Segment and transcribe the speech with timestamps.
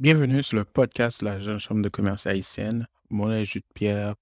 [0.00, 2.86] Bienvenue sur le podcast de la Jeune Chambre de commerce haïtienne.
[3.10, 4.14] Mon nom est Jude Pierre.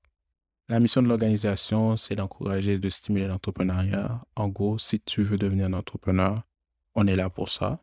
[0.70, 4.22] La mission de l'organisation, c'est d'encourager et de stimuler l'entrepreneuriat.
[4.36, 6.40] En gros, si tu veux devenir un entrepreneur,
[6.94, 7.78] on est là pour ça.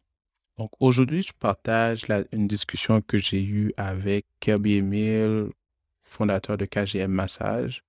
[0.57, 5.51] Donc aujourd'hui, je partage une discussion que j'ai eue avec Kirby Emile,
[6.01, 7.83] fondateur de KGM Massage,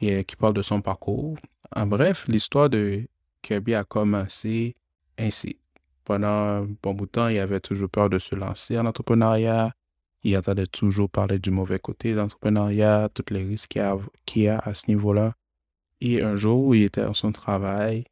[0.00, 1.36] et euh, qui parle de son parcours.
[1.76, 3.06] En bref, l'histoire de
[3.42, 4.74] Kirby a commencé
[5.16, 5.60] ainsi.
[6.08, 9.74] Pendant un bon bout de temps, il avait toujours peur de se lancer en entrepreneuriat.
[10.22, 13.94] Il entendait toujours parler du mauvais côté de l'entrepreneuriat, tous les risques qu'il y a,
[14.24, 15.34] qu'il y a à ce niveau-là.
[16.00, 18.04] Et un jour, il était à son travail,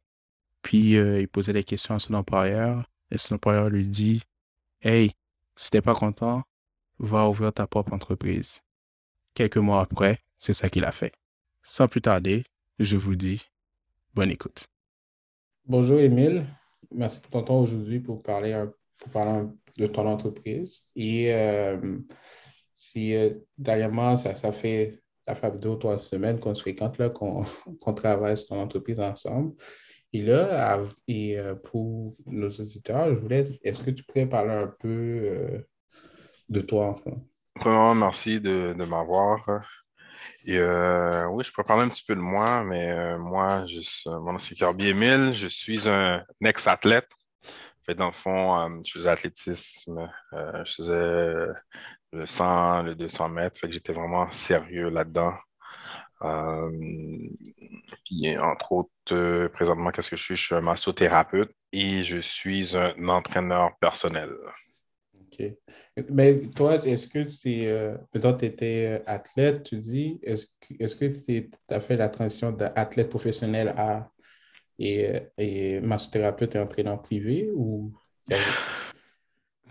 [0.61, 4.21] puis euh, il posait des questions à son employeur, et son employeur lui dit
[4.83, 5.13] Hey,
[5.55, 6.43] si t'es pas content,
[6.99, 8.61] va ouvrir ta propre entreprise.
[9.33, 11.13] Quelques mois après, c'est ça qu'il a fait.
[11.63, 12.43] Sans plus tarder,
[12.77, 13.49] je vous dis
[14.13, 14.67] bonne écoute.
[15.65, 16.45] Bonjour Émile,
[16.93, 18.65] merci pour ton temps aujourd'hui pour parler,
[18.97, 19.47] pour parler
[19.77, 20.83] de ton entreprise.
[20.95, 21.99] Et euh,
[22.73, 26.97] si euh, dernièrement, ça, ça fait, ça fait deux ou trois semaines qu'on se fréquente,
[27.13, 27.43] qu'on
[27.81, 29.53] qu'on travaille sur ton entreprise ensemble.
[30.13, 34.73] Et là, et, euh, pour nos auditeurs, je voulais, est-ce que tu pourrais parler un
[34.79, 35.67] peu euh,
[36.49, 37.17] de toi, enfin?
[37.55, 39.43] Premièrement, merci de, de m'avoir.
[40.45, 43.79] Et euh, oui, je peux parler un petit peu de moi, mais euh, moi, je
[43.81, 47.07] suis, mon nom c'est Kirby Emile, je suis un ex-athlète.
[47.95, 51.33] Dans le fond, euh, je faisais athlétisme, euh, je faisais
[52.11, 55.33] le 100, le 200 mètres, j'étais vraiment sérieux là-dedans.
[56.23, 56.71] Euh,
[58.05, 60.35] puis, entre autres, euh, présentement, qu'est-ce que je suis?
[60.35, 64.29] Je suis un massothérapeute et je suis un entraîneur personnel.
[65.27, 65.43] OK.
[66.09, 67.67] Mais toi, est-ce que c'est.
[67.67, 70.19] Euh, tu étais athlète, tu dis.
[70.23, 74.09] Est-ce que tu as fait la transition d'athlète professionnel à
[74.79, 77.93] et, et massothérapeute et entraîneur privé ou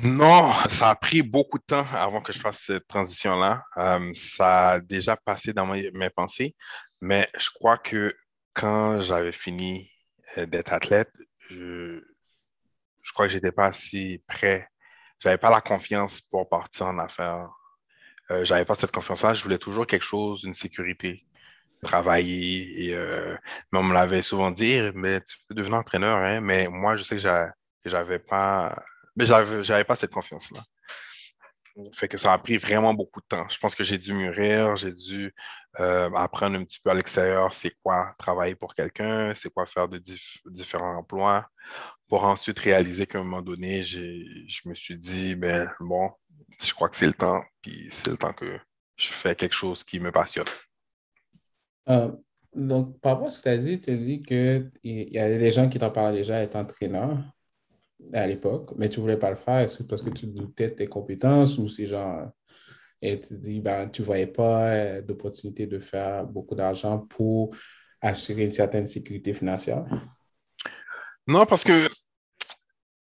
[0.00, 3.62] Non, ça a pris beaucoup de temps avant que je fasse cette transition-là.
[3.76, 6.54] Euh, ça a déjà passé dans mes, pensées,
[7.00, 8.14] mais je crois que
[8.52, 9.90] quand j'avais fini
[10.38, 11.10] euh, d'être athlète,
[11.48, 12.02] je,
[13.02, 14.68] je crois que j'étais pas assez prêt.
[15.26, 17.50] J'avais pas la confiance pour partir en affaires.
[18.30, 19.34] Euh, j'avais pas cette confiance-là.
[19.34, 21.26] Je voulais toujours quelque chose, une sécurité,
[21.82, 22.86] travailler.
[22.86, 23.36] Et, euh,
[23.72, 26.40] mais on me l'avait souvent dit, mais tu peux devenir entraîneur, hein.
[26.42, 27.52] Mais moi, je sais que j'a-
[27.84, 28.74] que j'avais pas,
[29.16, 30.64] mais j'avais, j'avais pas cette confiance-là.
[31.92, 33.46] Fait que ça a pris vraiment beaucoup de temps.
[33.50, 35.34] Je pense que j'ai dû mûrir, j'ai dû
[35.78, 39.86] euh, apprendre un petit peu à l'extérieur c'est quoi travailler pour quelqu'un, c'est quoi faire
[39.86, 41.46] de dif- différents emplois,
[42.08, 46.10] pour ensuite réaliser qu'à un moment donné, je me suis dit, ben bon,
[46.64, 48.58] je crois que c'est le temps, puis c'est le temps que
[48.96, 50.46] je fais quelque chose qui me passionne.
[51.90, 52.10] Euh,
[52.54, 55.38] donc, par rapport à ce que tu as dit, tu as dit qu'il y avait
[55.38, 57.18] des gens qui t'en parlaient déjà être entraîneur
[58.12, 59.58] à l'époque, mais tu ne voulais pas le faire.
[59.58, 62.30] Est-ce que parce que tu doutais de tes compétences ou c'est genre.
[63.02, 67.54] Et tu dis, ben, tu ne voyais pas euh, d'opportunité de faire beaucoup d'argent pour
[68.00, 69.84] assurer une certaine sécurité financière?
[71.26, 71.88] Non, parce que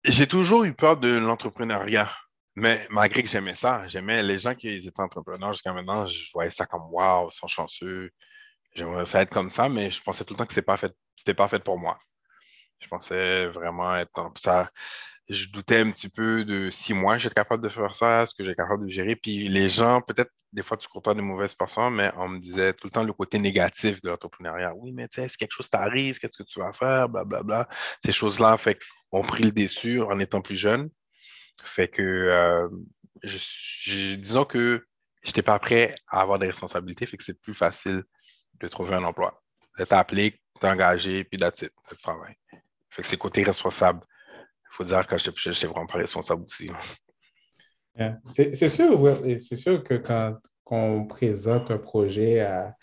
[0.03, 2.11] j'ai toujours eu peur de l'entrepreneuriat.
[2.55, 6.51] Mais malgré que j'aimais ça, j'aimais les gens qui étaient entrepreneurs jusqu'à maintenant, je voyais
[6.51, 8.09] ça comme waouh, ils sont chanceux.
[8.73, 10.93] J'aimerais ça être comme ça, mais je pensais tout le temps que c'est pas fait,
[11.17, 11.99] c'était pas fait pour moi.
[12.79, 14.69] Je pensais vraiment être comme ça.
[15.27, 18.43] Je doutais un petit peu de si moi j'étais capable de faire ça, est-ce que
[18.43, 19.15] j'ai capable de gérer.
[19.15, 22.73] Puis les gens, peut-être des fois tu côtoies de mauvaises personnes, mais on me disait
[22.73, 24.73] tout le temps le côté négatif de l'entrepreneuriat.
[24.75, 27.67] Oui, mais tu sais, si quelque chose t'arrive, qu'est-ce que tu vas faire, blablabla.
[28.05, 28.77] Ces choses-là, fait
[29.09, 30.89] qu'on pris le déçu en étant plus jeune.
[31.63, 32.67] Fait que, euh,
[33.23, 34.85] disons que
[35.23, 38.03] je n'étais pas prêt à avoir des responsabilités, fait que c'est plus facile
[38.59, 39.41] de trouver un emploi.
[39.77, 42.37] D'être appelé, t'engager, puis it, tu travailles.
[42.95, 43.99] Fait que c'est côté responsable.
[44.71, 46.69] Il faut dire que jeune, j'étais vraiment pas responsable aussi.
[47.97, 48.17] Yeah.
[48.33, 50.35] C'est sûr, ouais, c'est sûr que quand,
[50.65, 52.75] quand on présente un projet à,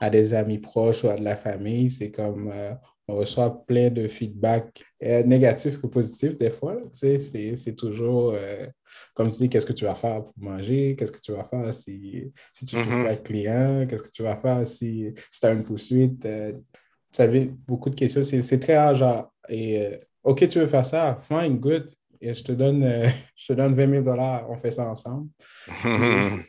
[0.00, 2.74] à des amis proches ou à de la famille, c'est comme euh,
[3.08, 6.76] on reçoit plein de feedback euh, négatifs que positifs des fois.
[6.92, 8.66] Tu c'est toujours euh,
[9.14, 11.72] comme tu dis, qu'est-ce que tu vas faire pour manger, qu'est-ce que tu vas faire
[11.72, 13.04] si, si tu ne trouves Mhm.
[13.04, 16.24] pas de client, qu'est-ce que tu vas faire si, si tu as une poursuite.
[16.26, 18.22] euh, vous savez, beaucoup de questions.
[18.22, 21.90] C'est c'est très rare, genre, et, euh, OK, tu veux faire ça, fine, good.
[22.20, 23.06] Et je te donne, euh,
[23.36, 25.28] je te donne 20 000 dollars, on fait ça ensemble.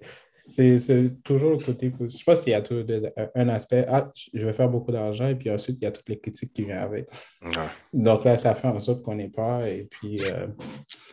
[0.48, 2.20] C'est- toujours le côté positif.
[2.20, 5.28] Je pense qu'il y a tout de- un aspect, ah, je vais faire beaucoup d'argent,
[5.28, 7.08] et puis ensuite, il y a toutes les critiques qui viennent avec.
[7.42, 7.52] Ouais.
[7.94, 10.48] Donc là, ça fait en sorte qu'on ait peur, et puis euh,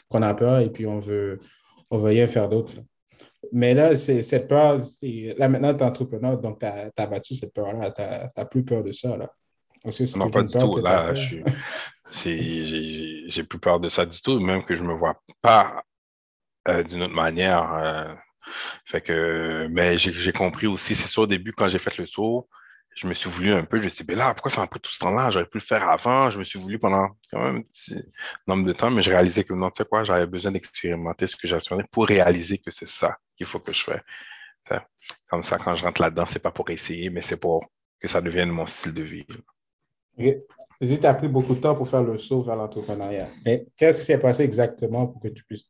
[0.09, 1.39] qu'on a peur, et puis on veut,
[1.91, 2.75] on veut rien faire d'autre.
[3.53, 7.93] Mais là, cette peur, là maintenant, tu es entrepreneur, donc tu as, battu cette peur-là,
[7.93, 9.17] tu n'as plus peur de ça.
[9.17, 9.31] Là.
[10.15, 10.77] Que Non, pas du tout.
[10.83, 11.37] Là, je
[13.29, 15.83] j'ai- plus peur de ça du tout, même que je me vois pas
[16.69, 17.73] euh, d'une autre manière.
[17.75, 18.15] Euh.
[18.87, 22.49] fait que, mais j'ai compris aussi, c'est ça au début, quand j'ai fait le saut,
[22.97, 24.81] je me suis voulu un peu, je me suis dit, là, pourquoi ça m'a pris
[24.81, 25.31] tout ce temps-là?
[25.31, 26.31] J'aurais pu le faire avant.
[26.31, 27.97] Je me suis voulu pendant quand même un petit
[28.47, 31.37] nombre de temps, mais j'ai réalisé que non, tu sais quoi, j'avais besoin d'expérimenter ce
[31.37, 34.01] que j'assumais pour réaliser que c'est ça qu'il faut que je fasse.
[35.31, 37.65] Comme ça, quand je rentre là-dedans, c'est pas pour essayer, mais c'est pour
[38.01, 39.27] que ça devienne mon style de vie.
[40.19, 43.29] Tu as pris beaucoup de temps pour faire le saut vers l'entrepreneuriat.
[43.45, 45.69] Mais qu'est-ce qui s'est passé exactement pour que tu puisses.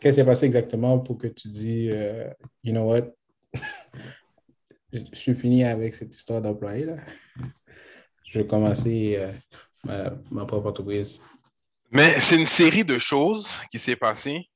[0.00, 2.28] Qu'est-ce qui s'est passé exactement pour que tu dis, euh,
[2.62, 3.12] you know what,
[4.92, 6.84] je suis fini avec cette histoire d'employé.
[6.84, 6.96] Là.
[8.24, 9.16] Je vais commencer
[9.88, 11.20] euh, ma, propre entreprise.
[11.90, 14.48] Mais c'est une série de choses qui s'est passée.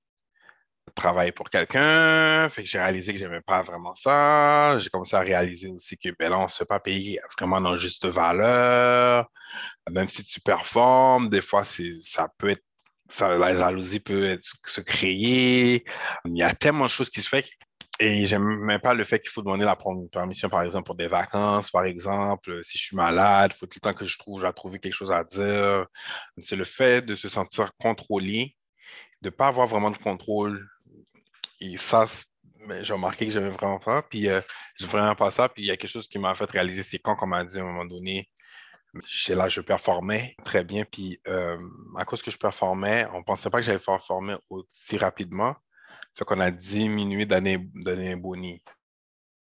[0.95, 4.79] Travailler pour quelqu'un, fait que j'ai réalisé que je n'aimais pas vraiment ça.
[4.79, 7.77] J'ai commencé à réaliser aussi que ben là, on se fait pas payer vraiment dans
[7.77, 9.27] juste valeur.
[9.91, 12.65] Même si tu performes, des fois, ça peut être
[13.09, 15.85] ça, la jalousie peut se créer.
[16.25, 17.43] Il y a tellement de choses qui se font
[18.01, 19.77] et j'aime même pas le fait qu'il faut demander la
[20.11, 22.65] permission, par exemple, pour des vacances, par exemple.
[22.65, 24.79] Si je suis malade, il faut tout le temps que je trouve, je vais trouver
[24.81, 25.87] quelque chose à dire.
[26.39, 28.57] C'est le fait de se sentir contrôlé,
[29.23, 30.67] de ne pas avoir vraiment de contrôle.
[31.63, 32.07] Et ça,
[32.83, 34.03] j'ai remarqué que j'aimais vraiment pas.
[34.03, 34.41] Puis, euh,
[34.81, 35.49] je vraiment pas ça.
[35.49, 37.59] Puis, il y a quelque chose qui m'a fait réaliser, c'est quand on m'a dit
[37.59, 38.29] à un moment donné,
[39.29, 40.85] là, je performais très bien.
[40.85, 41.57] Puis, euh,
[41.97, 45.55] à cause que je performais, on ne pensait pas que j'allais performer aussi rapidement.
[46.17, 47.59] Fait qu'on a diminué d'années
[48.17, 48.61] boni.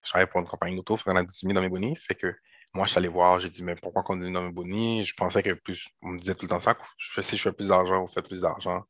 [0.04, 1.96] Je travaille pour une compagnie d'auto, fait qu'on a diminué dans mes boni.
[1.96, 2.32] Fait que
[2.76, 5.04] moi, je suis allé voir, j'ai dit, mais pourquoi on diminue dans mes boni?
[5.04, 6.76] Je pensais que plus, on me disait tout le temps ça,
[7.20, 8.84] si je fais plus d'argent, on fait plus d'argent.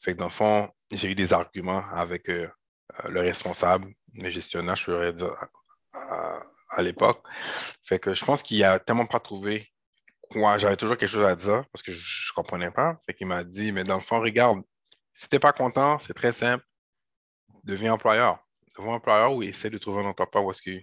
[0.00, 2.48] Fait que dans le fond, j'ai eu des arguments avec euh,
[3.04, 5.34] euh, le responsable, le gestionnaire, je pourrais dire,
[6.70, 7.22] à, l'époque.
[7.84, 9.68] Fait que je pense qu'il a tellement pas trouvé
[10.30, 10.58] quoi.
[10.58, 12.98] J'avais toujours quelque chose à dire parce que je ne comprenais pas.
[13.06, 14.62] Fait qu'il m'a dit, mais dans le fond, regarde,
[15.12, 16.64] si tu n'es pas content, c'est très simple
[17.64, 18.38] deviens employeur.
[18.78, 20.82] Deviens employeur ou essaie de trouver un emploi où est-ce que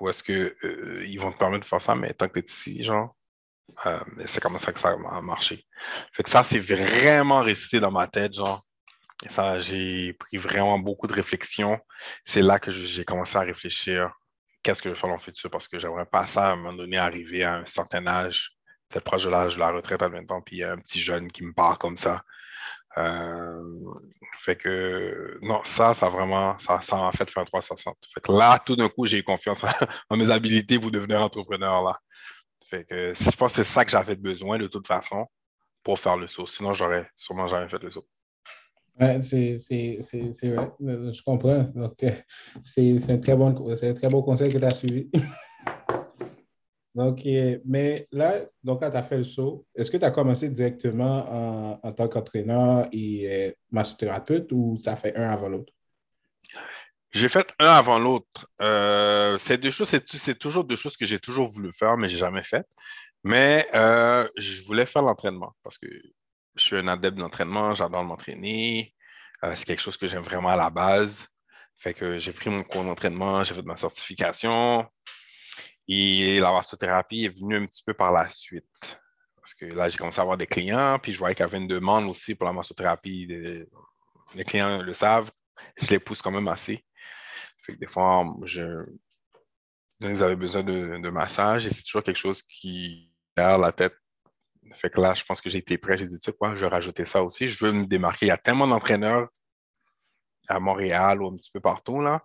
[0.00, 2.46] où est-ce que euh, ils vont te permettre de faire ça, mais tant que tu
[2.46, 3.14] es ici, genre,
[3.86, 5.66] euh, c'est comme ça que ça a marché.
[6.12, 8.64] Fait que ça, c'est vraiment resté dans ma tête, genre.
[9.30, 11.78] Ça, j'ai pris vraiment beaucoup de réflexion.
[12.24, 14.12] C'est là que j'ai commencé à réfléchir
[14.62, 16.56] qu'est-ce que je vais faire dans le futur parce que j'aimerais pas ça à un
[16.56, 18.50] moment donné arriver à un certain âge,
[18.88, 20.78] peut-être proche de l'âge de la retraite à 20 ans, puis il y a un
[20.78, 22.24] petit jeune qui me parle comme ça.
[22.96, 23.62] Euh,
[24.40, 27.96] fait que non, ça, ça vraiment, ça, ça m'a fait faire 360.
[28.14, 29.62] Fait que là, tout d'un coup, j'ai eu confiance
[30.10, 31.98] en mes habilités pour devenir entrepreneur là.
[32.70, 35.26] Fait que je pense que c'est ça que j'avais besoin de toute façon
[35.82, 36.46] pour faire le saut.
[36.46, 38.06] Sinon, j'aurais sûrement jamais fait le saut.
[39.00, 40.70] Ouais, c'est vrai.
[40.80, 41.64] Je comprends.
[41.74, 42.10] Donc, euh,
[42.62, 45.10] c'est un, très bon, un très bon conseil que tu as suivi.
[46.94, 47.22] Donc,
[47.64, 49.66] mais là, donc tu as fait le saut.
[49.74, 55.16] Est-ce que tu as commencé directement en, tant qu'entraîneur et euh, massothérapeute ou ça fait
[55.16, 55.72] un avant l'autre?
[57.10, 58.48] J'ai fait un avant l'autre.
[58.60, 62.14] Euh, c'est deux choses, c'est toujours deux choses que j'ai toujours voulu faire, mais je
[62.14, 62.66] n'ai jamais fait.
[63.24, 65.86] Mais euh, je voulais faire l'entraînement parce que
[66.56, 68.94] je suis un adepte d'entraînement, j'adore m'entraîner.
[69.42, 71.26] c'est quelque chose que j'aime vraiment à la base.
[71.76, 74.86] Fait que j'ai pris mon cours d'entraînement, j'ai fait ma certification.
[75.88, 78.64] Et la massothérapie est venue un petit peu par la suite.
[79.36, 81.58] Parce que là, j'ai commencé à avoir des clients, puis je voyais qu'il y avait
[81.58, 83.26] une demande aussi pour la massothérapie.
[84.34, 85.30] Les clients le savent,
[85.76, 86.84] je les pousse quand même assez.
[87.68, 88.24] Des fois,
[90.00, 93.94] ils avaient besoin de, massage et c'est toujours quelque chose qui derrière la tête.
[94.76, 95.98] Fait que là, je pense que j'ai été prêt.
[95.98, 97.50] J'ai dit, tu sais quoi, je vais rajouter ça aussi.
[97.50, 98.26] Je veux me démarquer.
[98.26, 99.28] Il y a tellement d'entraîneurs
[100.48, 102.24] à Montréal ou un petit peu partout, là.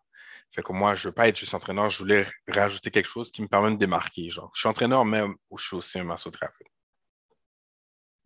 [0.52, 3.32] Fait que moi, je ne veux pas être juste entraîneur, je voulais rajouter quelque chose
[3.32, 4.30] qui me permet de démarquer.
[4.30, 4.52] Genre.
[4.54, 6.68] Je suis entraîneur même ou je suis aussi un massothérapeute.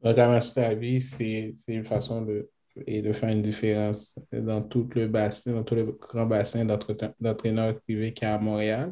[0.01, 2.49] Donc, la massothérapie, c'est une façon de,
[2.87, 7.79] et de faire une différence dans tout le bassin, dans tous les grands bassins d'entraîneurs
[7.81, 8.91] privés qu'il y a à Montréal.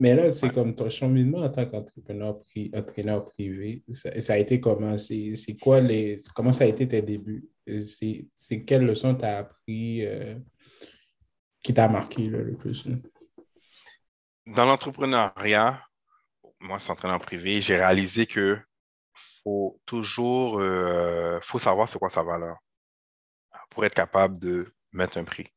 [0.00, 2.40] Mais là, c'est comme ton cheminement en tant qu'entrepreneur
[2.74, 4.96] entraîneur privé, ça, a été comment?
[4.96, 6.16] C'est quoi les.
[6.34, 7.46] Comment ça a été tes débuts?
[7.82, 10.06] C'est quelles leçons tu as appris?
[10.06, 10.36] Euh,
[11.62, 12.86] qui t'a marqué le plus?
[14.46, 15.82] Dans l'entrepreneuriat,
[16.60, 18.58] moi, c'est entraîneur privé, j'ai réalisé que
[19.42, 22.56] faut toujours euh, faut savoir c'est quoi sa valeur
[23.70, 25.48] pour être capable de mettre un prix.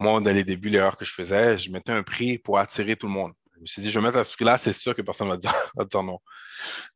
[0.00, 3.06] Moi, dans les débuts, l'erreur que je faisais, je mettais un prix pour attirer tout
[3.06, 3.32] le monde.
[3.62, 5.34] Je me suis dit, je vais mettre à ce prix-là, c'est sûr que personne ne
[5.76, 6.18] va dire, non.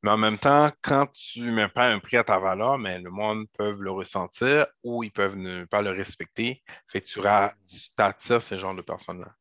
[0.02, 2.98] Mais en même temps, quand tu ne mets pas un prix à ta valeur, mais
[2.98, 6.62] le monde peut le ressentir ou ils peuvent ne pas le respecter.
[6.88, 7.20] Fait que tu,
[7.98, 9.32] attires ce genre de personnes-là.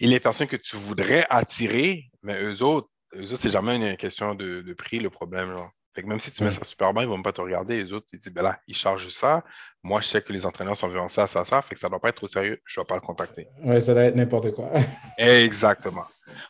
[0.00, 3.96] Et les personnes que tu voudrais attirer, mais eux autres, eux autres, c'est jamais une
[3.98, 5.54] question de, prix, le problème.
[5.94, 7.82] Fait que même si tu mets ça super bien, ils ne vont pas te regarder.
[7.82, 9.44] Les autres, ils disent, ben là, ils chargent ça.
[9.82, 11.60] Moi, je sais que les entraîneurs sont environ ça, ça, ça.
[11.60, 12.60] Fait que ça ne doit pas être trop sérieux.
[12.64, 13.48] Je ne dois pas le contacter.
[13.62, 14.70] Oui, ça doit être n'importe quoi.
[15.18, 16.06] Exactement.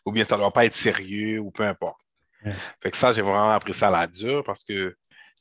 [0.06, 2.00] Ou bien ça ne doit pas être sérieux ou peu importe.
[2.82, 4.96] Fait que ça, j'ai vraiment appris ça à la dure parce que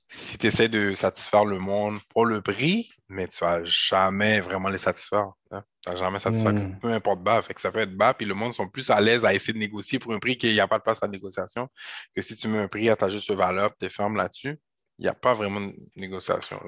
[0.10, 4.70] si tu essaies de satisfaire le monde pour le prix, mais tu vas jamais vraiment
[4.70, 5.32] les satisfaire.
[5.52, 5.64] Hein.
[5.84, 7.42] Tu vas jamais satisfaire, peu importe bas.
[7.44, 9.54] Fait que ça peut être bas, puis le monde sont plus à l'aise à essayer
[9.54, 11.70] de négocier pour un prix qu'il n'y a pas de place à négociation
[12.16, 14.60] que si tu mets un prix à ta juste valeur, tu es ferme là-dessus.
[14.98, 16.60] Il n'y a pas vraiment de négociation.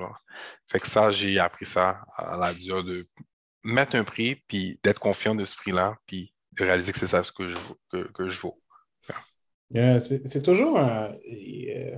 [0.68, 3.08] Fait que ça, j'ai appris ça à la dure de
[3.64, 7.24] mettre un prix, puis d'être confiant de ce prix-là, puis de réaliser que c'est ça
[7.24, 7.58] ce que je,
[7.92, 8.60] que, que je vaux.
[9.74, 11.14] c'est toujours un.
[11.14, 11.98] Euh,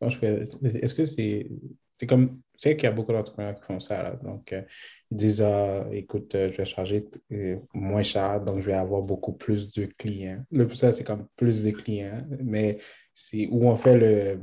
[0.00, 1.48] est-ce que c'est.
[1.96, 2.40] C'est comme.
[2.54, 4.12] Tu sais qu'il y a beaucoup d'entrepreneurs qui font ça.
[4.22, 4.62] Donc, euh,
[5.10, 9.02] ils disent ah, écoute, euh, je vais charger euh, moins cher, donc je vais avoir
[9.02, 10.44] beaucoup plus de clients.
[10.50, 12.78] Le plus ça, c'est comme plus de clients, mais
[13.14, 14.40] c'est où on fait le.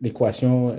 [0.00, 0.76] L'équation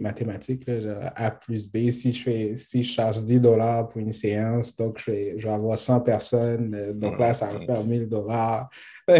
[0.00, 0.66] mathématique,
[1.14, 4.98] A plus B, si je, fais, si je charge 10 dollars pour une séance, donc
[4.98, 8.70] je vais, je vais avoir 100 personnes, donc là, ça va faire 1000 dollars.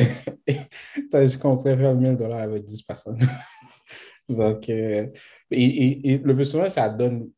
[1.11, 3.19] Tandis qu'on pourrait faire 1000 dollars avec 10 personnes.
[4.29, 5.07] Donc, euh,
[5.51, 7.31] et, le plus souvent, ça donne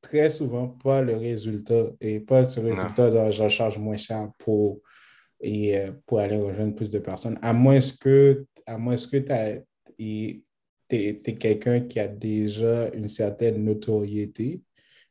[0.00, 4.80] très souvent pas le résultat et pas ce résultat de je charge moins cher pour,
[5.40, 7.38] et, euh, pour aller rejoindre plus de personnes.
[7.42, 9.64] À moins que, à moins que tu
[9.98, 10.42] es,
[10.88, 14.62] quelqu'un qui a déjà une certaine notoriété.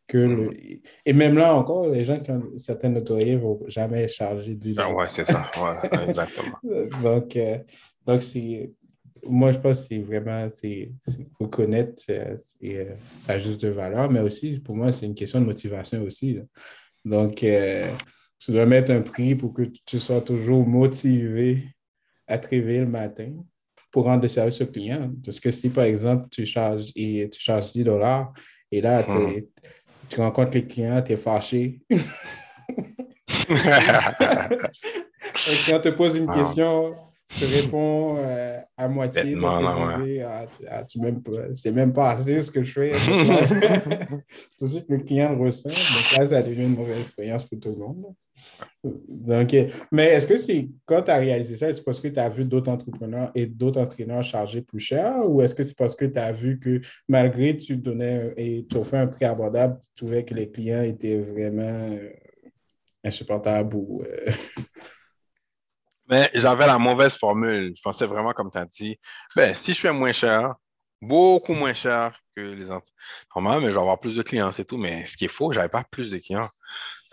[0.05, 0.79] Que le, mm.
[1.05, 4.53] et même là encore, les gens qui ont une certaine notoriété ne vont jamais charger
[4.53, 5.41] 10 ah ouais, c'est ça.
[5.57, 6.59] Ouais, exactement.
[7.01, 7.57] donc, euh,
[8.05, 8.21] donc
[9.25, 10.91] moi, je pense que c'est vraiment, c'est
[11.39, 15.45] reconnaître euh, euh, sa juste de valeur, mais aussi, pour moi, c'est une question de
[15.45, 16.39] motivation aussi.
[17.05, 17.91] Donc, euh,
[18.39, 21.63] tu dois mettre un prix pour que tu sois toujours motivé
[22.27, 23.33] à te réveiller le matin
[23.93, 25.11] pour rendre le service au client.
[25.23, 28.33] Parce que si, par exemple, tu charges, et, tu charges 10 dollars
[28.71, 29.43] et là, hmm.
[30.09, 31.79] tu rencontres les clients, tu es fâché.
[31.89, 31.99] le
[35.63, 36.33] client te pose une ah.
[36.33, 36.95] question,
[37.27, 41.21] tu réponds euh, à moitié parce que tu ah, ah, tu même
[41.53, 42.93] c'est même pas assez ce que je fais.
[44.57, 45.69] tout de suite, le client le ressent.
[45.69, 48.15] Donc là, ça devient une mauvaise expérience pour tout le monde.
[48.83, 49.55] Donc,
[49.91, 52.43] mais est-ce que c'est quand tu as réalisé ça, est-ce parce que tu as vu
[52.43, 55.29] d'autres entrepreneurs et d'autres entraîneurs charger plus cher?
[55.29, 58.77] Ou est-ce que c'est parce que tu as vu que malgré tu donnais et tu
[58.77, 62.09] offrais un prix abordable, tu trouvais que les clients étaient vraiment euh,
[63.03, 64.03] insupportables ou.
[64.03, 64.31] Euh,
[66.09, 67.73] mais j'avais la mauvaise formule.
[67.75, 68.99] Je pensais vraiment, comme tu as dit,
[69.35, 70.55] ben, si je fais moins cher,
[71.01, 72.65] beaucoup moins cher que les
[73.35, 74.77] normalement, mais je vais avoir plus de clients, c'est tout.
[74.77, 76.49] Mais ce qui est faux, je n'avais pas plus de clients.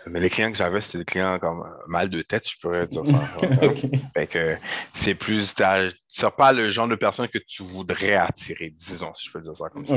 [0.07, 3.05] Mais les clients que j'avais, c'était des clients comme mal de tête, je pourrais dire
[3.05, 3.19] ça.
[4.13, 4.57] fait que
[4.95, 9.27] c'est plus, tu n'es pas le genre de personne que tu voudrais attirer, disons, si
[9.27, 9.95] je peux dire ça comme ça.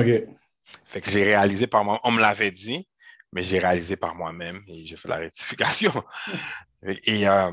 [0.84, 2.88] Fait que j'ai réalisé par moi, on me l'avait dit,
[3.32, 5.92] mais j'ai réalisé par moi-même et j'ai fait la rectification.
[6.82, 7.50] et, euh,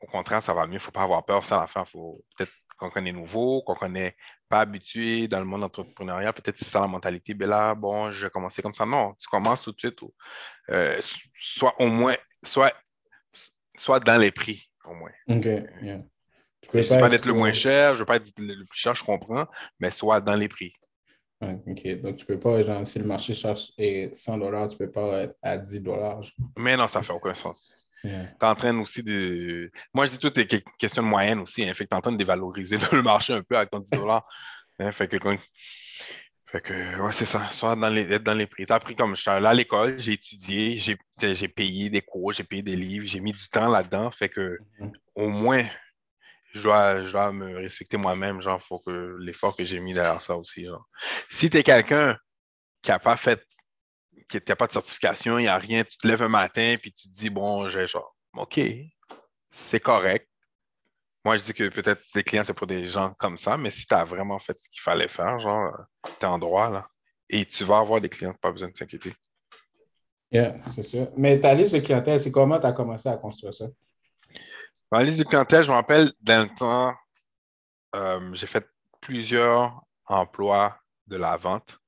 [0.00, 0.72] au contraire, ça va mieux.
[0.72, 1.44] Il ne faut pas avoir peur.
[1.44, 2.52] Ça, la Il faut peut-être
[2.88, 4.16] qu'on est nouveau, qu'on n'est
[4.48, 6.32] pas habitué dans le monde entrepreneurial.
[6.32, 7.34] Peut-être c'est ça la mentalité.
[7.34, 8.86] Ben là, bon, je vais commencer comme ça.
[8.86, 9.98] Non, tu commences tout de suite.
[10.70, 11.00] Euh,
[11.38, 12.72] soit au moins, soit,
[13.76, 15.12] soit dans les prix, au moins.
[15.28, 15.44] OK.
[15.44, 16.02] Yeah.
[16.72, 18.78] je ne veux pas être, le moins cher, je ne veux pas être le plus
[18.78, 19.46] cher, je comprends,
[19.78, 20.72] mais soit dans les prix.
[21.42, 22.00] OK.
[22.02, 24.90] Donc, tu ne peux pas, genre, si le marché cherche 100 dollars, tu ne peux
[24.90, 26.20] pas être à 10 dollars.
[26.58, 27.74] Mais non, ça ne fait aucun sens.
[28.02, 29.70] Tu es aussi de.
[29.92, 31.62] Moi, je dis tout est question de moyenne aussi.
[31.62, 33.80] Hein, fait que tu es en train de dévaloriser le marché un peu avec ton
[33.80, 34.26] 10 dollars.
[34.78, 35.18] Hein, fait que,
[36.46, 37.50] fait que ouais, c'est ça.
[37.52, 38.64] Soit dans les, être dans les prix.
[38.64, 42.32] Tu as appris comme je suis allé à l'école, j'ai étudié, j'ai payé des cours,
[42.32, 44.10] j'ai payé des livres, j'ai mis du temps là-dedans.
[44.10, 44.92] Fait que mm-hmm.
[45.14, 45.64] au moins,
[46.54, 48.40] je dois, je dois me respecter moi-même.
[48.40, 50.64] Genre, il faut que l'effort que j'ai mis derrière ça aussi.
[50.64, 50.88] Genre.
[51.28, 52.16] Si tu es quelqu'un
[52.82, 53.44] qui n'a pas fait
[54.38, 56.92] qui n'a pas de certification, il n'y a rien, tu te lèves un matin puis
[56.92, 58.60] tu te dis, bon, j'ai genre, OK,
[59.50, 60.28] c'est correct.
[61.24, 63.84] Moi, je dis que peut-être tes clients, c'est pour des gens comme ça, mais si
[63.84, 65.70] tu as vraiment fait ce qu'il fallait faire, genre,
[66.04, 66.88] tu es en droit, là.
[67.28, 69.14] Et tu vas avoir des clients, pas besoin de s'inquiéter.
[70.32, 71.08] Yeah, c'est sûr.
[71.16, 73.66] Mais ta liste de clientèle, c'est comment tu as commencé à construire ça?
[74.90, 76.94] Ma liste de clientèle, je me rappelle, dans le temps,
[77.94, 78.66] euh, j'ai fait
[79.00, 81.78] plusieurs emplois de la vente.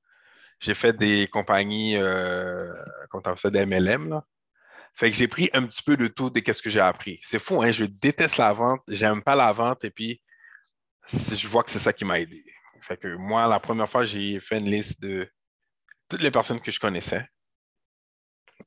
[0.62, 2.72] J'ai fait des compagnies, euh,
[3.10, 4.24] comment ça, des MLM, là.
[4.94, 7.18] Fait que j'ai pris un petit peu de tout de ce que j'ai appris.
[7.22, 7.72] C'est fou, hein?
[7.72, 10.22] Je déteste la vente, j'aime pas la vente, et puis
[11.10, 12.44] je vois que c'est ça qui m'a aidé.
[12.82, 15.28] Fait que moi, la première fois, j'ai fait une liste de
[16.08, 17.26] toutes les personnes que je connaissais.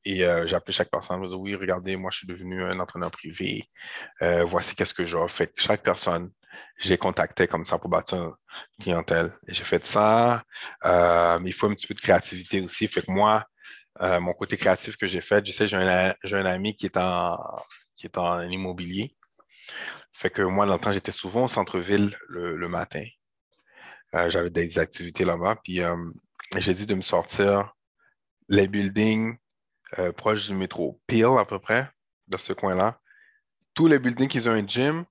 [0.04, 1.24] Et euh, j'ai appelé chaque personne.
[1.24, 3.70] Je me oui, regardez, moi, je suis devenu un entraîneur privé.
[4.20, 5.34] Euh, voici qu'est-ce que j'offre.
[5.34, 6.30] Fait que chaque personne,
[6.78, 9.32] j'ai contacté comme ça pour bâtir une clientèle.
[9.48, 10.44] J'ai fait ça.
[10.84, 12.86] Euh, il faut un petit peu de créativité aussi.
[12.88, 13.46] Fait que moi,
[14.02, 16.96] euh, mon côté créatif que j'ai fait, je sais, j'ai un, un, ami qui est
[16.96, 17.38] en,
[17.96, 19.16] qui est en immobilier.
[20.12, 23.04] Fait que moi, dans le temps, j'étais souvent au centre-ville le, matin.
[24.14, 25.56] Euh, j'avais des activités là-bas.
[25.64, 25.80] Puis
[26.58, 27.72] j'ai dit de me sortir
[28.48, 29.36] les buildings
[30.16, 31.90] proches du métro Peel à peu près,
[32.28, 33.00] dans ce coin-là.
[33.74, 35.04] Tous les buildings qui ont un gym,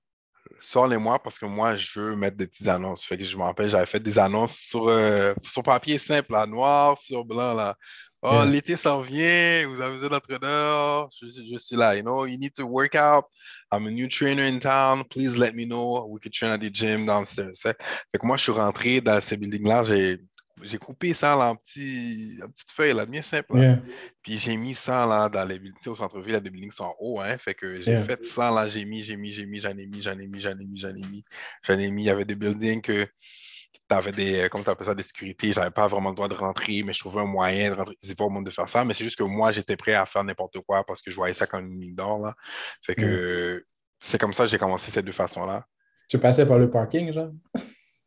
[0.60, 3.04] sors-les-moi parce que moi, je veux mettre des petites annonces.
[3.04, 6.46] Fait que je me rappelle, j'avais fait des annonces sur, euh, sur papier simple, là,
[6.46, 7.54] noir sur blanc.
[7.54, 7.76] Là.
[8.22, 11.94] Oh, l'été s'en vient, vous avez besoin d'entraîneur, je, je, suis là.
[11.94, 13.26] You know, you need to work out.
[13.70, 15.04] I'm a new trainer in town.
[15.04, 16.06] Please let me know.
[16.08, 17.56] We could train at the gym downstairs.
[17.60, 17.76] Fait
[18.18, 19.84] que moi, je suis rentré dans ces buildings-là.
[19.84, 20.18] J'ai
[20.62, 23.78] j'ai coupé ça en, petit, en petite feuille, là, bien simple.
[24.22, 27.20] Puis j'ai mis ça là, dans les buildings, au centre-ville, les buildings sont hauts.
[27.20, 29.86] Hein, fait que j'ai fait ça là, j'ai mis, j'ai mis, j'ai mis, j'en ai
[29.86, 31.24] mis, j'en ai mis, j'en ai mis, j'en ai mis.
[31.62, 32.04] J'en ai mis.
[32.04, 35.52] Il y avait des buildings que tu avais des, comment tu appelles ça, des sécurités.
[35.52, 37.96] J'avais pas vraiment le droit de rentrer, mais je trouvais un moyen de rentrer.
[38.02, 40.06] C'est pas au monde de faire ça, mais c'est juste que moi, j'étais prêt à
[40.06, 42.18] faire n'importe quoi parce que je voyais ça comme une mine d'or.
[42.18, 42.34] Là.
[42.82, 43.64] Fait que
[44.00, 45.66] c'est comme ça que j'ai commencé ces deux façons-là.
[46.08, 47.32] Tu passais par le parking, genre?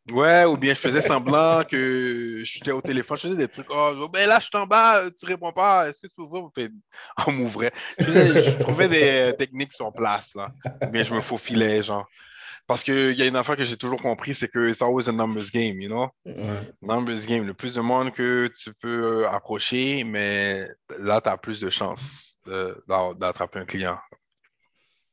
[0.08, 3.66] Ouais, ou bien je faisais semblant que j'étais au téléphone, je faisais des trucs.
[3.70, 5.88] Oh, ben là, je suis en bas, tu réponds pas.
[5.88, 6.70] Est-ce que tu ouvrir?
[7.26, 7.72] On m'ouvrait.
[7.98, 10.48] Je, trouvais des techniques sur place, là.
[10.92, 12.08] Mais je me faufilais, genre.
[12.66, 15.12] Parce qu'il y a une affaire que j'ai toujours compris, c'est que c'est always a
[15.12, 16.08] numbers game, you know?
[16.82, 17.46] Numbers game.
[17.46, 22.38] Le plus de monde que tu peux approcher, mais là, tu as plus de chances
[22.46, 23.98] d'attraper un client.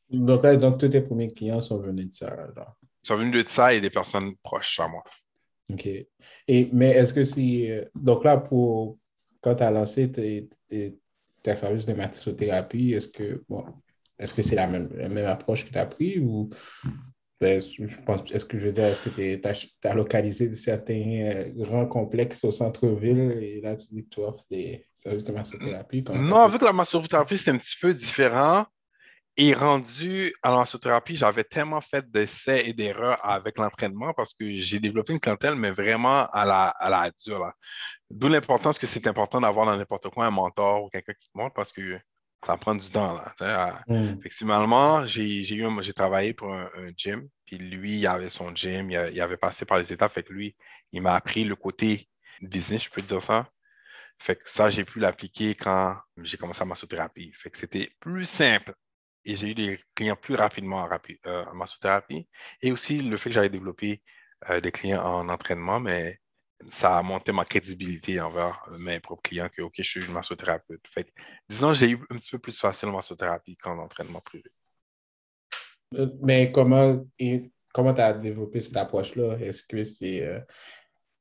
[0.09, 2.75] Donc, donc, tous tes premiers clients sont venus de ça, genre
[3.07, 5.03] sont venus de ça et des personnes proches à moi.
[5.71, 5.87] OK.
[6.47, 7.69] Et, mais est-ce que si.
[7.69, 8.97] Euh, donc là, pour
[9.41, 10.97] quand tu as lancé tes, tes,
[11.43, 13.63] services de massothérapie, est-ce que bon,
[14.19, 16.49] est-ce que c'est la même, la même approche que tu as pris ou
[17.39, 21.51] ben, je pense, est-ce que je veux dire, est-ce que tu as, localisé certains euh,
[21.55, 26.03] grands complexes au centre-ville et là tu dis que tu offres des services de massothérapie?
[26.15, 28.65] Non, vu que la massothérapie c'est un petit peu différent,
[29.37, 34.47] et rendu à la massothérapie, j'avais tellement fait d'essais et d'erreurs avec l'entraînement parce que
[34.47, 37.51] j'ai développé une clientèle, mais vraiment à la, à la dure.
[38.09, 41.37] D'où l'importance que c'est important d'avoir dans n'importe quoi un mentor ou quelqu'un qui te
[41.37, 41.99] montre parce que
[42.43, 43.19] ça prend du temps.
[43.39, 44.17] Là, mm.
[44.19, 49.37] Effectivement, j'ai j'ai travaillé pour un, gym, puis lui, il avait son gym, il, avait
[49.37, 50.55] passé par les étapes, fait que lui,
[50.91, 52.09] il m'a appris le côté
[52.41, 53.49] business, je peux dire ça.
[54.19, 57.31] Fait que ça, j'ai pu l'appliquer quand j'ai commencé la massothérapie.
[57.33, 58.73] Fait que c'était plus simple
[59.27, 60.89] et j'ai eu des clients plus rapidement en,
[61.27, 62.27] euh, massothérapie.
[62.61, 64.01] Et aussi le fait que j'avais développé
[64.49, 66.19] euh, des clients en entraînement, mais
[66.69, 70.81] ça a monté ma crédibilité envers mes propres clients que, OK, je suis massothérapeute.
[70.93, 71.07] Fait
[71.49, 74.49] disons, j'ai eu un petit peu plus facile en massothérapie qu'en entraînement privé.
[75.95, 77.05] Euh, mais comment
[77.73, 79.37] comment tu as développé cette approche-là?
[79.39, 80.45] Est-ce que c'est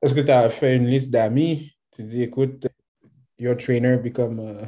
[0.00, 1.76] est-ce que tu as fait une liste d'amis?
[1.90, 2.66] Tu dis, écoute,
[3.38, 4.64] your trainer become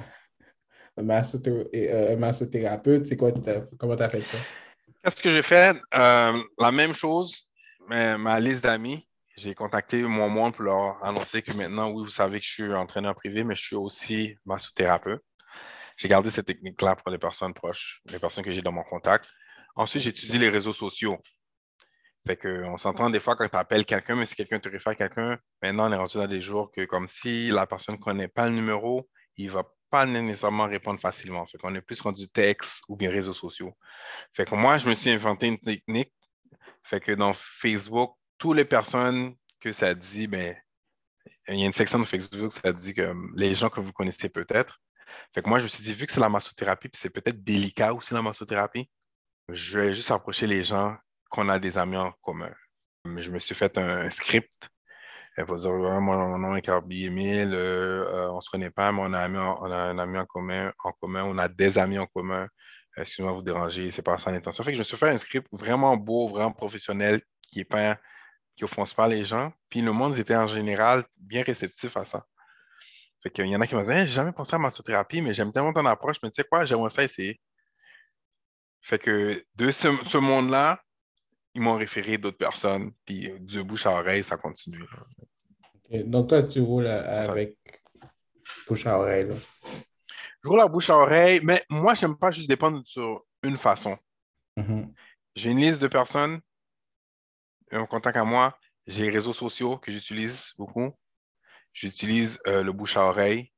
[1.03, 3.33] massothérapeute, c'est quoi,
[3.79, 4.39] comment tu as fait ça?
[5.03, 5.77] Qu'est-ce que j'ai fait?
[5.95, 7.49] Euh, la même chose,
[7.89, 9.05] mais ma liste d'amis.
[9.37, 12.75] J'ai contacté mon monde pour leur annoncer que maintenant, oui, vous savez que je suis
[12.75, 15.23] entraîneur privé, mais je suis aussi massothérapeute.
[15.97, 19.27] J'ai gardé cette technique-là pour les personnes proches, les personnes que j'ai dans mon contact.
[19.77, 21.19] Ensuite, j'ai étudié les réseaux sociaux.
[22.27, 24.97] Fait qu'on s'entend des fois quand tu appelles quelqu'un, mais si quelqu'un te réfère à
[24.97, 28.29] quelqu'un, maintenant, on est rendu dans des jours que comme si la personne ne connaît
[28.29, 31.47] pas le numéro, il va pas nécessairement répondre facilement.
[31.47, 33.77] Fait qu'on est plus rendu texte ou bien réseaux sociaux.
[34.33, 36.13] Fait que moi, je me suis inventé une technique.
[36.85, 40.57] Fait que dans Facebook, toutes les personnes que ça dit, ben,
[41.49, 44.29] il y a une section de Facebook, ça dit que les gens que vous connaissez
[44.29, 44.81] peut-être.
[45.35, 47.43] Fait que moi, je me suis dit, vu que c'est la massothérapie, puis c'est peut-être
[47.43, 48.89] délicat aussi la massothérapie,
[49.49, 50.97] je vais juste approcher les gens
[51.31, 52.53] qu'on a des amis en commun.
[53.05, 54.69] Je me suis fait un script
[55.39, 59.03] elle va dire mon, nom est Carby Emile, euh, euh, on se connaît pas, mais
[59.05, 62.49] on a, un ami en commun, on a des amis en commun.
[62.99, 64.65] Euh, excusez-moi vous déranger, c'est pas ça l'intention.
[64.65, 67.23] Fait que je me suis fait un script vraiment beau, vraiment professionnel,
[67.53, 67.99] qui est pas,
[68.57, 69.53] qui offense pas les gens.
[69.69, 72.27] Puis le monde était en général bien réceptif à ça.
[73.23, 75.35] Fait qu'il y en a qui m'ont dit hey, j'ai jamais pensé à massothérapie, mais
[75.35, 77.41] j'aime tellement ton approche, mais tu sais quoi, j'aimerais ça essayer.
[78.83, 80.83] Fait que de ce, monde-là,
[81.59, 84.85] ils m'ont référé d'autres personnes, puis de bouche à oreille, ça continue.
[85.91, 87.57] Donc, toi, tu roules avec
[88.69, 89.29] bouche à oreille.
[90.45, 93.57] Je roule à bouche à oreille, mais moi, je n'aime pas juste dépendre sur une
[93.57, 93.97] façon.
[94.57, 94.93] Mm-hmm.
[95.35, 96.41] J'ai une liste de personnes,
[97.73, 98.57] en contact à moi.
[98.87, 100.93] J'ai les réseaux sociaux que j'utilise beaucoup.
[101.73, 103.53] J'utilise euh, le bouche à oreille.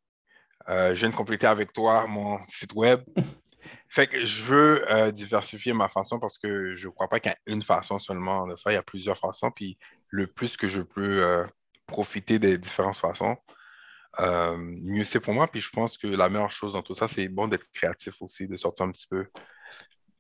[0.68, 3.02] Euh, je viens de compléter avec toi mon site web.
[3.90, 7.32] Fait que je veux euh, diversifier ma façon parce que je ne crois pas qu'il
[7.32, 8.70] y a une façon seulement de faire.
[8.70, 9.50] Il y a plusieurs façons.
[9.50, 9.78] Puis
[10.10, 11.44] le plus que je peux euh,
[11.88, 13.36] profiter des différentes façons,
[14.20, 15.48] euh, mieux c'est pour moi.
[15.48, 18.46] Puis je pense que la meilleure chose dans tout ça, c'est bon d'être créatif aussi,
[18.46, 19.26] de sortir un petit peu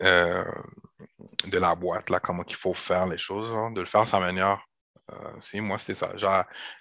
[0.00, 4.06] de la boîte, là, comment il faut faire les choses, hein, de le faire à
[4.06, 4.66] sa manière.
[5.42, 6.14] si, moi, c'était ça.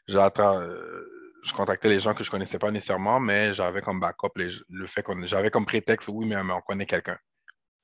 [0.07, 0.61] J'attends
[1.49, 4.87] je contactais les gens que je ne connaissais pas nécessairement, mais j'avais comme backup le
[4.87, 7.17] fait qu'on j'avais comme prétexte, oui, mais, on connaît quelqu'un.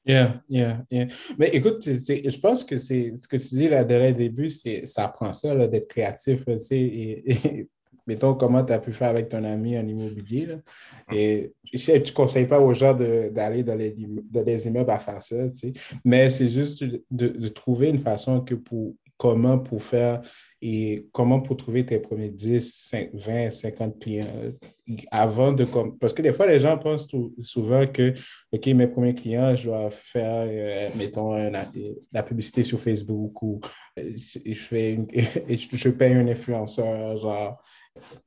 [0.05, 1.07] Yeah, yeah, yeah.
[1.39, 5.07] Mais écoute, je pense que c'est ce que tu dis là dès le début, ça
[5.07, 6.43] prend ça d'être créatif.
[6.71, 7.67] et,
[8.07, 10.45] mettons comment tu as pu faire avec ton ami en immobilier.
[10.45, 10.53] Là.
[10.53, 11.17] Hum.
[11.17, 15.23] Et je ne conseille pas aux gens d'aller dans les, dans les immeubles à faire
[15.23, 15.37] ça,
[16.03, 20.21] mais c'est juste de, de, trouver une façon que pour comment pour faire
[20.61, 24.27] et comment pour trouver tes premiers 10, 20, 50 clients
[25.11, 25.65] avant de...
[25.99, 27.07] Parce que des fois, les gens pensent
[27.39, 28.13] souvent que,
[28.51, 31.33] OK, mes premiers clients, je dois faire, euh, mettons,
[32.11, 33.59] la publicité sur Facebook ou
[33.99, 37.63] euh, je, fais une, je, paye un influenceur, genre.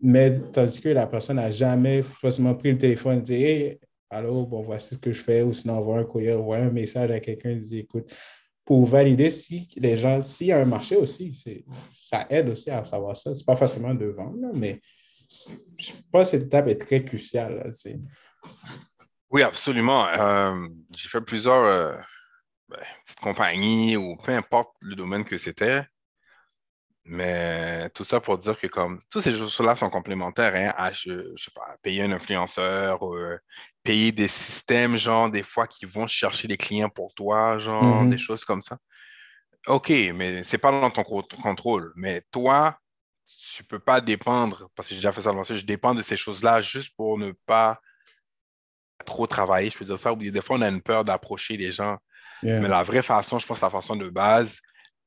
[0.01, 3.79] Mais tandis que la personne n'a jamais forcément pris le téléphone et dit, hey,
[4.11, 7.11] allô, bon, voici ce que je fais, ou sinon envoie un courrier, envoie un message
[7.11, 8.11] à quelqu'un et dit, écoute,
[8.69, 11.33] pour valider si les gens, s'il y a un marché aussi,
[11.95, 13.33] ça aide aussi à savoir ça.
[13.33, 14.83] Ce n'est pas forcément de vendre, mais
[15.79, 17.73] je pense que cette étape est très cruciale.
[19.31, 20.07] oui, absolument.
[20.09, 21.97] Euh, j'ai fait plusieurs euh,
[22.69, 22.77] ben,
[23.07, 25.81] petites compagnies ou peu importe le domaine que c'était.
[27.11, 31.35] Mais tout ça pour dire que comme tous ces choses-là sont complémentaires hein, à, je,
[31.37, 33.39] sais pas, payer un influenceur, ou, euh,
[33.83, 38.11] payer des systèmes, genre, des fois, qui vont chercher des clients pour toi, genre, mm-hmm.
[38.11, 38.77] des choses comme ça.
[39.67, 41.93] OK, mais c'est pas dans ton contrôle.
[41.97, 42.79] Mais toi,
[43.55, 46.17] tu peux pas dépendre, parce que j'ai déjà fait ça dans je dépends de ces
[46.17, 47.81] choses-là juste pour ne pas
[49.07, 50.13] trop travailler, je peux dire ça.
[50.13, 51.97] Ou des fois, on a une peur d'approcher les gens.
[52.43, 54.61] Mais la vraie façon, je pense, la façon de base,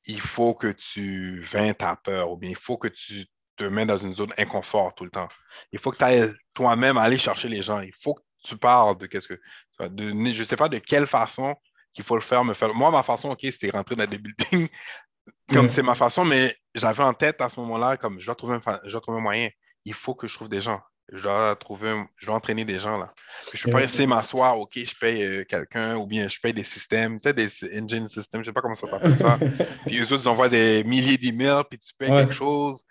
[0.06, 3.26] il faut que tu vains ta peur ou bien il faut que tu
[3.58, 5.30] te mets dans une zone inconfort tout le temps.
[5.72, 7.82] Il faut que tu ailles toi-même aller chercher les gens.
[7.82, 9.40] Il faut que tu parles de qu'est-ce que.
[9.80, 11.56] De, je ne sais pas de quelle façon
[11.94, 12.74] qu'il faut le faire, me faire.
[12.74, 14.70] Moi, ma façon, OK, c'était rentrer dans des buildings
[15.54, 18.56] comme c'est ma façon, mais j'avais en tête à ce moment-là, comme je dois, trouver
[18.56, 19.50] un, je dois trouver un moyen.
[19.86, 22.98] Il faut que je trouve des gens je dois trouver, je dois entraîner des gens
[22.98, 23.14] là.
[23.54, 26.54] Je ne peux pas essayer m'asseoir, OK, je paye euh, quelqu'un ou bien je paye
[26.54, 29.38] des systèmes, tu sais, des engine systems, je ne sais pas comment ça s'appelle ça.
[29.86, 32.84] puis eux autres, ils envoient des milliers d'emails, puis tu payes quelque chose.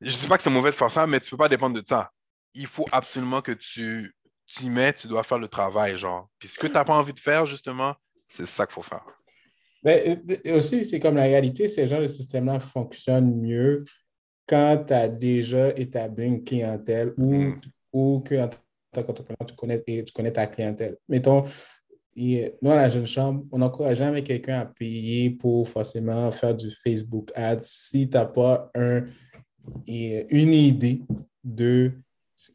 [0.00, 1.48] Je ne sais pas que c'est mauvais de faire ça, mais tu ne peux pas
[1.48, 2.10] dépendre de ça.
[2.52, 4.14] Il faut absolument que tu
[4.46, 6.28] t'y mets, tu dois faire le travail, genre.
[6.38, 7.94] Puis ce que tu n'as pas envie de faire, justement,
[8.28, 9.04] c'est ça qu'il faut faire.
[9.82, 13.84] Mais euh, aussi, c'est comme la réalité, ces genres de systèmes-là fonctionnent mieux
[14.46, 17.60] quand tu as déjà établi une clientèle ou, mm.
[17.92, 20.96] ou que en tant qu'entrepreneur, tu connais, tu connais ta clientèle.
[21.08, 21.44] Mettons,
[22.16, 26.70] nous, à la jeune chambre, on n'encourage jamais quelqu'un à payer pour forcément faire du
[26.70, 29.04] Facebook Ads si tu n'as pas un,
[29.86, 31.02] une idée
[31.42, 31.92] de,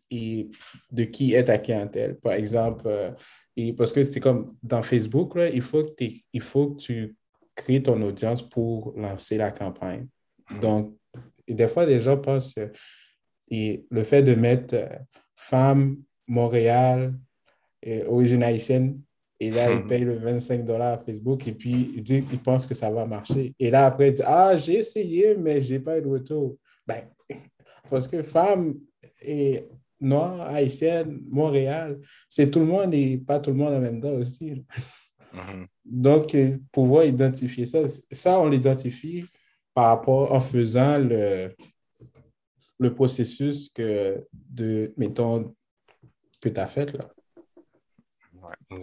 [0.09, 2.17] de qui est ta clientèle.
[2.19, 3.11] Par exemple, euh,
[3.57, 7.15] et parce que c'est comme dans Facebook, là, il, faut que il faut que tu
[7.55, 10.07] crées ton audience pour lancer la campagne.
[10.49, 10.59] Mm.
[10.61, 10.98] Donc,
[11.49, 12.71] et des fois, les gens pensent que
[13.51, 14.87] le fait de mettre euh,
[15.35, 17.15] femme, Montréal,
[17.81, 19.01] et origine haïtienne,
[19.39, 22.67] et là, ils payent le 25 dollars à Facebook et puis ils, disent, ils pensent
[22.67, 23.55] que ça va marcher.
[23.57, 26.57] Et là, après, ils disent Ah, j'ai essayé, mais je n'ai pas eu de retour.
[26.85, 27.03] Ben,
[27.89, 28.75] parce que femme
[29.21, 29.65] et
[30.01, 34.13] noire, haïtienne, Montréal, c'est tout le monde et pas tout le monde en même temps
[34.13, 34.65] aussi.
[35.33, 35.67] Mm-hmm.
[35.85, 36.37] Donc,
[36.71, 37.79] pouvoir identifier ça,
[38.11, 39.23] ça, on l'identifie
[39.79, 41.55] par rapport en faisant le,
[42.79, 45.55] le processus que de, mettons,
[46.41, 47.09] que tu as fait là.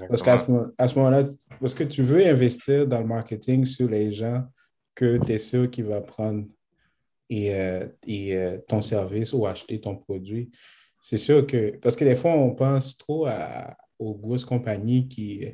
[0.09, 0.51] parce qu'à ce,
[0.99, 1.25] moment-là,
[1.61, 4.43] parce que tu veux investir dans le marketing sur les gens
[4.95, 6.47] que tu es sûr qu'ils vont prendre
[7.29, 10.51] et, euh, et euh, ton service ou acheter ton produit.
[11.03, 15.45] C'est sûr que, parce que des fois, on pense trop à, aux grosses compagnies qui,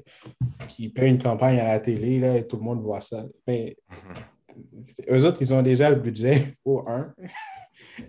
[0.68, 3.24] qui paient une campagne à la télé là, et tout le monde voit ça.
[3.48, 4.31] Mais mm-hmm
[5.10, 7.14] eux autres, ils ont déjà le budget pour un.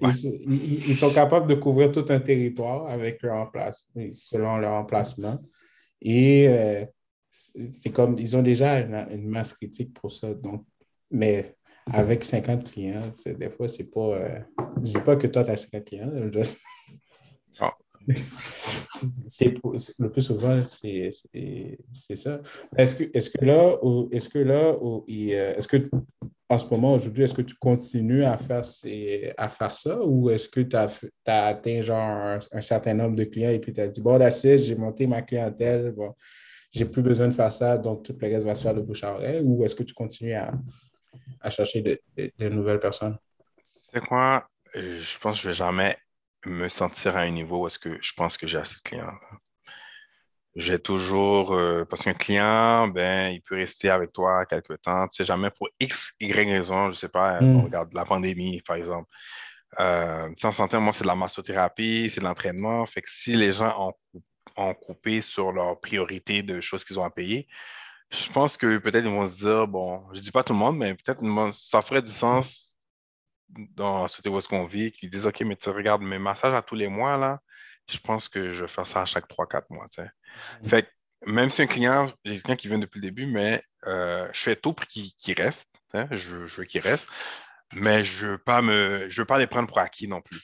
[0.01, 5.39] Ils, sont capables de couvrir tout un territoire avec leur emplacement, selon leur emplacement.
[6.01, 6.85] Et euh,
[7.29, 10.33] c'est comme, ils ont déjà une, masse critique pour ça.
[10.33, 10.65] Donc,
[11.11, 11.55] mais
[11.91, 14.15] avec 50 clients, des fois, c'est pas.
[14.15, 14.39] Euh,
[14.77, 16.11] je dis pas que toi, tu as 50 clients.
[19.99, 21.11] Le plus souvent, c'est
[22.15, 22.41] ça.
[22.77, 23.77] Est-ce que, est que là,
[24.11, 25.89] est-ce que là, euh, est-ce que
[26.49, 28.63] en ce moment, aujourd'hui, est-ce que tu continues à faire,
[29.37, 29.99] à faire ça?
[30.03, 30.89] Ou est-ce que tu as,
[31.25, 34.75] atteint genre un, certain nombre de clients et puis tu as dit, bon, c'est j'ai
[34.75, 36.13] monté ma clientèle, bon,
[36.71, 39.03] j'ai plus besoin de faire ça, donc tout le reste va se faire de bouche
[39.03, 40.53] à oreille, ou est-ce que tu continues à,
[41.41, 43.17] à chercher de, nouvelles personnes?
[43.91, 44.47] C'est quoi?
[44.75, 45.95] Je pense que je vais jamais
[46.45, 49.13] me sentir à un niveau où est-ce que je pense que j'ai assez de clients.
[50.55, 55.07] J'ai toujours, euh, parce qu'un client, ben, il peut rester avec toi quelque temps.
[55.07, 57.63] Tu sais jamais pour X, Y raison, je sais pas, on hmm.
[57.63, 59.09] regarde la pandémie, par exemple.
[59.79, 62.85] Euh, en santé, moi, c'est de la massothérapie, c'est de l'entraînement.
[62.85, 63.93] Fait que si les gens
[64.55, 67.47] ont, coupé sur leurs priorités de choses qu'ils ont à payer,
[68.11, 70.77] je pense que peut-être ils vont se dire, bon, je dis pas tout le monde,
[70.77, 72.72] mais peut-être ça ferait du sens
[73.75, 76.61] dans ce où est-ce qu'on vit, qu'ils disent, OK, mais tu regardes mes massages à
[76.61, 77.39] tous les mois, là,
[77.89, 79.87] je pense que je vais faire ça à chaque 3-4 mois.
[80.61, 80.67] Mm.
[80.67, 80.89] Fait
[81.25, 84.55] même si un client, j'ai quelqu'un qui vient depuis le début, mais euh, je fais
[84.55, 85.69] tout pour qu'il reste.
[86.11, 87.07] Je, veux qu'il reste,
[87.73, 90.41] mais je ne veux, pas me, je veux pas les prendre pour acquis non plus.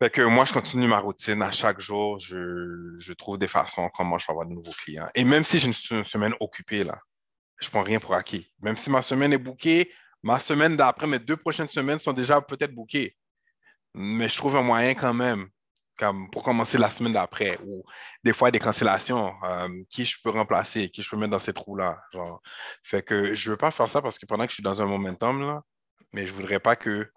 [0.00, 1.42] Fait que moi, je continue ma routine.
[1.42, 5.08] À chaque jour, je, trouve des façons comment je vais avoir de nouveaux clients.
[5.14, 6.98] Et même si j'ai une, semaine occupée, là,
[7.60, 8.52] je ne prends rien pour acquis.
[8.60, 12.40] Même si ma semaine est bouquée, ma semaine d'après, mes deux prochaines semaines sont déjà
[12.40, 13.16] peut-être bouquées.
[13.94, 15.48] Mais je trouve un moyen quand même
[15.98, 17.84] comme pour commencer la semaine d'après, ou
[18.24, 21.52] des fois des cancellations, euh, qui je peux remplacer, qui je peux mettre dans ces
[21.52, 22.02] trous-là.
[22.82, 24.80] Fait que je ne veux pas faire ça parce que pendant que je suis dans
[24.80, 25.62] un momentum, là,
[26.12, 27.10] mais je ne voudrais pas que,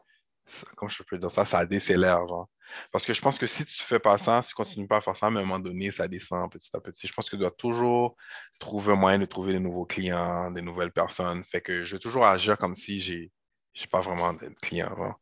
[0.75, 2.27] comment je peux dire ça, ça décélère.
[2.27, 2.49] Genre.
[2.91, 4.97] Parce que je pense que si tu ne fais pas ça, si tu continues pas
[4.97, 7.07] à faire ça, à un moment donné, ça descend petit à petit.
[7.07, 8.15] Je pense que tu dois toujours
[8.59, 11.43] trouver un moyen de trouver des nouveaux clients, des nouvelles personnes.
[11.43, 15.15] Fait que je vais toujours agir comme si je n'ai pas vraiment de clients.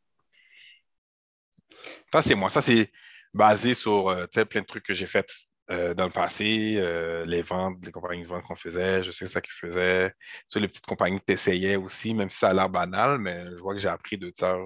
[2.11, 2.49] Ça, c'est moi.
[2.49, 2.91] Ça, c'est
[3.33, 5.27] basé sur euh, plein de trucs que j'ai fait
[5.71, 9.27] euh, dans le passé, euh, les ventes, les compagnies de vente qu'on faisait, je sais
[9.27, 10.13] ça qu'ils faisaient.
[10.47, 13.45] Sur les petites compagnies que tu essayais aussi, même si ça a l'air banal, mais
[13.47, 14.57] je vois que j'ai appris de ça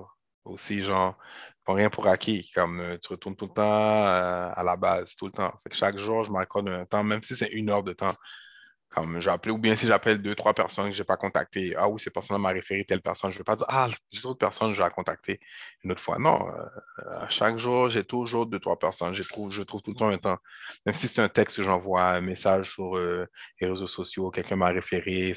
[0.44, 1.18] aussi, genre,
[1.74, 5.54] rien pour acquis, comme tu retournes tout le temps à la base, tout le temps.
[5.72, 8.16] chaque jour, je m'accorde un temps, même si c'est une heure de temps,
[8.90, 11.76] comme j'ai appelé, ou bien si j'appelle deux, trois personnes que je n'ai pas contactées,
[11.78, 14.22] ah oui, cette personne m'a référé telle personne, je ne vais pas dire, ah, j'ai
[14.22, 15.40] d'autres personnes, je vais la contacter
[15.84, 16.18] une autre fois.
[16.20, 19.14] Non, euh, chaque jour, j'ai toujours deux, trois personnes.
[19.14, 20.38] Je trouve, je trouve tout le temps un temps.
[20.86, 23.28] Même si c'est un texte que j'envoie, un message sur euh,
[23.62, 25.34] les réseaux sociaux, quelqu'un m'a référé,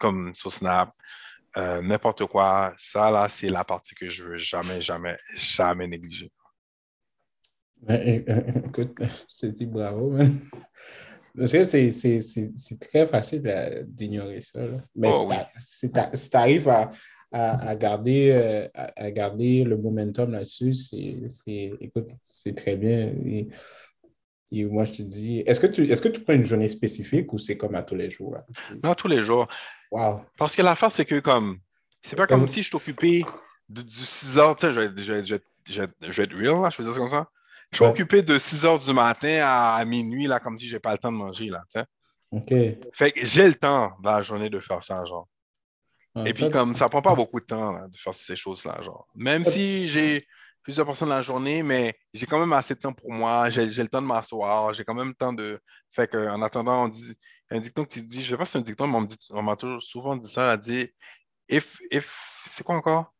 [0.00, 0.94] comme sur Snap,
[1.56, 6.30] euh, n'importe quoi, ça là, c'est la partie que je veux jamais, jamais, jamais négliger.
[7.88, 8.94] écoute,
[9.36, 10.16] je te dis bravo,
[11.36, 14.60] parce que c'est très facile d'ignorer ça.
[14.94, 16.90] Mais oh, si tu arrives à,
[17.34, 23.12] à, garder, euh, à, garder le momentum là-dessus, c'est très bien.
[23.26, 23.48] Et,
[24.66, 27.32] moi, je te dis, est-ce que, tu, est -ce que tu prends une journée spécifique
[27.32, 28.36] ou c'est comme à tous les jours?
[28.84, 29.48] Non, tous les jours.
[29.90, 30.24] Wow.
[30.36, 31.58] Parce que l'affaire, c'est que comme,
[32.02, 33.22] c'est pas comme si je t'occupais
[33.68, 35.34] du 6 heures, tu sais, je vais, je, vais, je,
[35.80, 37.28] vais, je vais être real, là, je fais ça comme ça.
[37.72, 40.80] Je suis occupé de 6 heures du matin à, minuit, là, comme si je n'ai
[40.80, 41.62] pas le temps de manger, là,
[42.30, 42.52] OK.
[42.92, 45.28] Fait que j'ai le temps dans la journée de faire ça, genre.
[46.24, 49.08] Et puis, comme ça prend pas beaucoup de temps de faire ces choses-là, genre.
[49.16, 50.26] Même si j'ai
[50.64, 53.66] plusieurs personnes dans la journée, mais j'ai quand même assez de temps pour moi, j'ai
[53.66, 55.60] le temps de m'asseoir, j'ai quand même le temps de.
[55.92, 57.14] Fait qu'en attendant, on dit.
[57.50, 59.82] Un dicton qui dit, je sais pas si c'est un dicton, mais on m'a toujours
[59.82, 60.88] souvent dit ça, a dit
[61.48, 63.14] if, if, c'est quoi encore?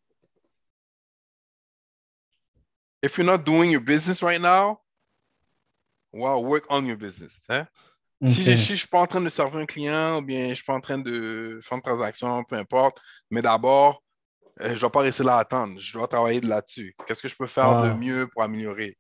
[3.05, 4.81] if you're not doing your business right now,
[6.13, 7.39] well, work on your business.
[7.51, 7.69] Hein?
[8.27, 10.55] Si, je, ne suis pas en train de servir un client ou bien je ne
[10.55, 12.99] suis pas en train de faire une transaction, peu importe,
[13.31, 14.03] mais d'abord,
[14.61, 15.79] je ne dois pas rester là à attendre.
[15.79, 16.95] Je dois travailler là-dessus.
[17.07, 18.97] Qu'est-ce que je peux faire de mieux pour améliorer?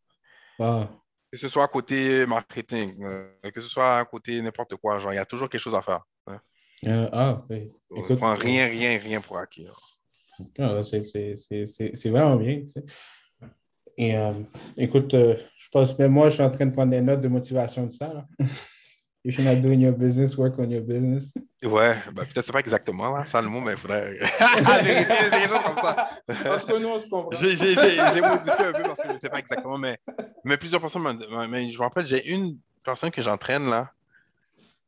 [0.58, 5.12] Que ce soit à côté marketing, euh, que ce soit à côté n'importe quoi, genre,
[5.12, 6.02] il y a toujours quelque chose à faire.
[6.28, 6.38] Hein?
[6.86, 7.72] Euh, ah, oui.
[7.96, 9.66] Écoute, prends rien, rien, rien pour acquis.
[10.58, 12.60] Ah, c'est vraiment bien.
[12.60, 12.84] Tu sais.
[13.96, 14.32] Et euh,
[14.76, 17.28] écoute, euh, je pense même moi, je suis en train de prendre des notes de
[17.28, 18.12] motivation de ça.
[18.12, 18.26] Là.
[19.26, 21.32] If you're not doing your business, work on your business.
[21.64, 24.16] Ouais, ben, peut-être c'est pas exactement là, ça le mot, mais il faudrait.
[24.82, 26.10] j'ai des choses comme ça.
[26.54, 27.30] Entre nous, on se comprend.
[27.32, 29.98] J'ai modifié un peu parce que je ne sais pas exactement, mais,
[30.44, 33.90] mais plusieurs personnes Mais je me rappelle, j'ai une personne que j'entraîne là,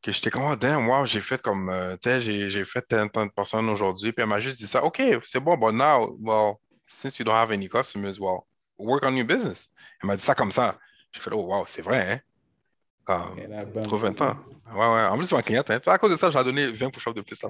[0.03, 3.31] que j'étais comme, oh, damn, j'ai fait comme, euh, tu sais, j'ai fait tant de
[3.31, 7.17] personnes aujourd'hui, puis elle m'a juste dit ça, OK, c'est bon, but now, well, since
[7.17, 8.41] you don't have any customers, well,
[8.77, 9.69] work on your business.
[10.01, 10.77] Elle m'a dit ça comme ça.
[11.11, 12.19] J'ai fait, oh, wow, c'est vrai, hein?
[13.07, 14.35] Trop 20 ans.
[14.73, 15.05] Ouais, ouais.
[15.05, 15.69] En plus, c'est ma cliente.
[15.69, 15.79] Hein.
[15.85, 17.39] À cause de ça, j'ai donné 20 push-ups de plus.
[17.43, 17.49] ah,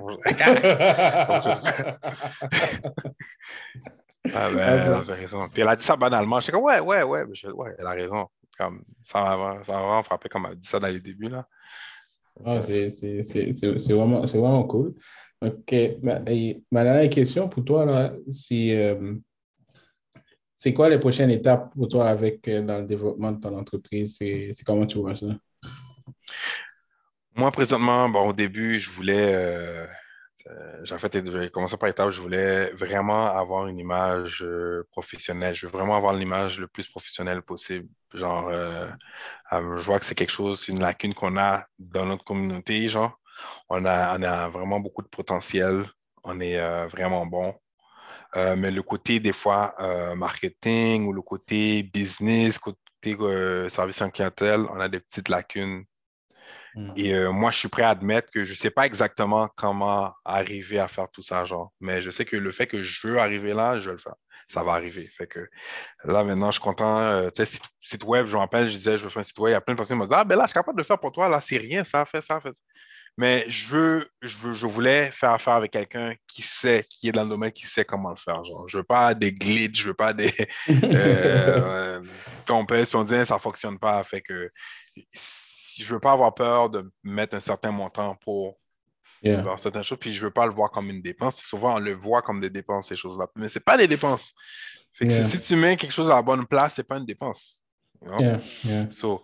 [4.25, 5.49] ben, elle avait raison.
[5.51, 6.39] Puis elle a dit ça banalement.
[6.39, 7.23] J'étais comme, ouais, ouais, ouais.
[7.23, 8.27] ouais, elle a raison.
[8.57, 11.29] Comme, ça m'a vraiment frappé comme elle a dit ça dans les débuts.
[11.29, 11.47] Là.
[12.45, 12.93] Ah, c'est
[13.89, 14.93] vraiment, vraiment cool.
[15.41, 15.75] OK.
[16.03, 16.19] Ma,
[16.71, 18.77] ma, dernière question pour toi, là, c'est.
[18.77, 19.15] Euh,
[20.55, 24.17] c'est quoi les prochaines étapes pour toi avec euh, dans le développement de ton entreprise?
[24.17, 25.27] C'est comment tu vois ça?
[27.37, 29.85] Moi, présentement, bon, au début, je voulais, euh,
[30.47, 35.53] euh, j'ai fait, j'ai commencé par étapes, je voulais vraiment avoir une image euh, professionnelle.
[35.53, 37.87] Je veux vraiment avoir l'image le plus professionnelle possible.
[38.13, 38.49] Genre,
[39.51, 43.19] je vois que c'est quelque chose, c'est une lacune qu'on a dans notre communauté, genre.
[43.69, 45.85] On a, on a vraiment beaucoup de potentiel.
[46.23, 47.53] On est vraiment bon.
[48.35, 49.75] mais le côté, des fois,
[50.15, 52.79] marketing ou le côté business, côté
[53.69, 55.85] service en clientèle, on a des petites lacunes
[56.77, 56.91] Mm.
[56.95, 60.13] Et euh, moi, je suis prêt à admettre que je ne sais pas exactement comment
[60.23, 61.73] arriver à faire tout ça, genre.
[61.81, 64.15] Mais je sais que le fait que je veux arriver là, je vais le faire.
[64.47, 65.09] Ça va arriver.
[65.17, 65.49] Fait que
[66.05, 66.99] là, maintenant, je suis content.
[66.99, 69.39] Euh, tu sais, site, web, je me rappelle, je disais, je veux faire un site
[69.39, 69.49] web.
[69.49, 70.77] Il y a plein de personnes qui me disent Ah, ben là, je suis capable
[70.77, 71.27] de le faire pour toi.
[71.27, 72.61] Là, c'est rien, ça, fait ça, fait ça.
[73.17, 77.11] Mais je veux, je veux, je voulais faire affaire avec quelqu'un qui sait, qui est
[77.11, 78.45] dans le domaine, qui sait comment le faire.
[78.45, 80.31] Genre, je veux pas des glitches, je veux pas des
[80.83, 81.99] euh,
[82.47, 84.03] on pèse, on dit ça ne fonctionne pas.
[84.03, 84.51] Fait que
[85.83, 88.57] je ne veux pas avoir peur de mettre un certain montant pour
[89.21, 91.37] faire certaines choses, puis je ne veux pas le voir comme une dépense.
[91.37, 93.27] souvent, on le voit comme des dépenses, ces choses-là.
[93.35, 94.33] Mais ce n'est pas des dépenses.
[94.93, 97.63] si tu mets quelque chose à la bonne place, ce n'est pas une dépense.
[98.91, 99.23] So,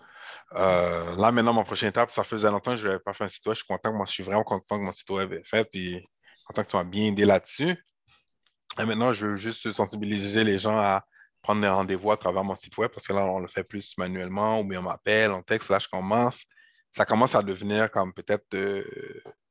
[0.56, 3.28] euh, là, maintenant, ma prochaine étape, ça faisait longtemps que je n'avais pas fait un
[3.28, 3.56] site web.
[3.56, 6.06] Je suis content, moi, je suis vraiment content que mon site web est fait, puis
[6.46, 7.76] content que tu m'as bien aidé là-dessus.
[8.80, 11.06] Et maintenant, je veux juste sensibiliser les gens à
[11.44, 13.96] prendre des rendez-vous à travers mon site web parce que là, on le fait plus
[13.98, 15.70] manuellement ou bien on m'appelle, on texte.
[15.70, 16.44] Là, je commence.
[16.96, 18.84] Ça commence à devenir comme peut-être, euh,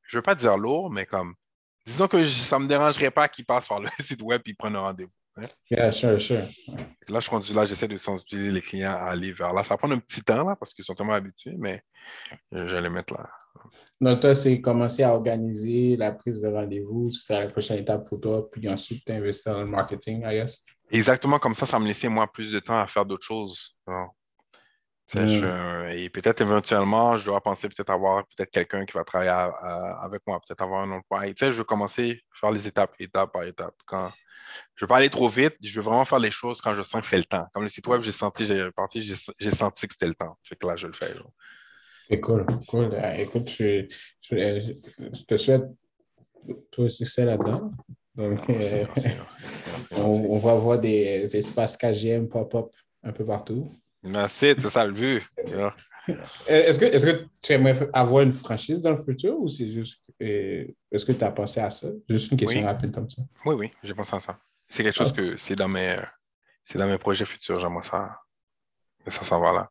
[0.02, 1.34] je ne veux pas dire lourd, mais comme,
[1.86, 4.76] disons que ça ne me dérangerait pas qu'ils passent par le site web et prennent
[4.76, 5.12] un rendez-vous.
[5.36, 5.44] Hein.
[5.70, 6.48] Yeah, sure, sure.
[7.08, 9.62] Là, je suis là, j'essaie de sensibiliser les clients à aller vers là.
[9.64, 11.82] Ça va prendre un petit temps là parce qu'ils sont tellement habitués, mais
[12.52, 13.30] je vais les mettre là.
[14.00, 18.20] Donc, toi, c'est commencer à organiser la prise de rendez-vous, c'est la prochaine étape pour
[18.20, 20.62] toi, puis ensuite t'investir dans le marketing, I guess.
[20.90, 23.76] Exactement, comme ça, ça me laissait moi plus de temps à faire d'autres choses.
[25.14, 30.40] et peut-être éventuellement, je dois penser peut-être avoir peut-être quelqu'un qui va travailler avec moi,
[30.40, 31.26] peut-être avoir un emploi.
[31.26, 33.74] Et tu sais, je veux commencer à faire les étapes, étape par étape.
[33.86, 34.10] Quand
[34.74, 37.02] je veux pas aller trop vite, je veux vraiment faire les choses quand je sens
[37.02, 37.46] que c'est le temps.
[37.54, 40.36] Comme le site web, j'ai senti, j'ai parti, j'ai senti que c'était le temps.
[40.42, 41.14] Fait que là, je le fais.
[42.12, 42.90] C'est cool, cool.
[42.92, 43.86] Euh, écoute, je,
[44.20, 45.64] je, te souhaite
[46.70, 47.72] tout le succès là-dedans.
[48.14, 48.84] Donc, euh,
[49.96, 52.66] on, va voir des espaces KGM pop-up
[53.02, 53.72] un peu partout.
[54.02, 55.22] Merci, c'est ça le but.
[56.46, 60.02] Est-ce que, est que tu aimerais avoir une franchise dans le futur ou c'est juste.
[60.20, 61.88] Euh, est-ce que tu as pensé à ça?
[62.10, 63.22] Juste une question rapide comme ça.
[63.46, 64.38] Oui, oui, j'ai pensé à ça.
[64.68, 65.16] C'est quelque chose ah.
[65.16, 65.96] que c'est dans mes
[66.62, 68.20] c'est dans mes projets futurs, j'aimerais ça.
[69.06, 69.70] Ça s'en va là.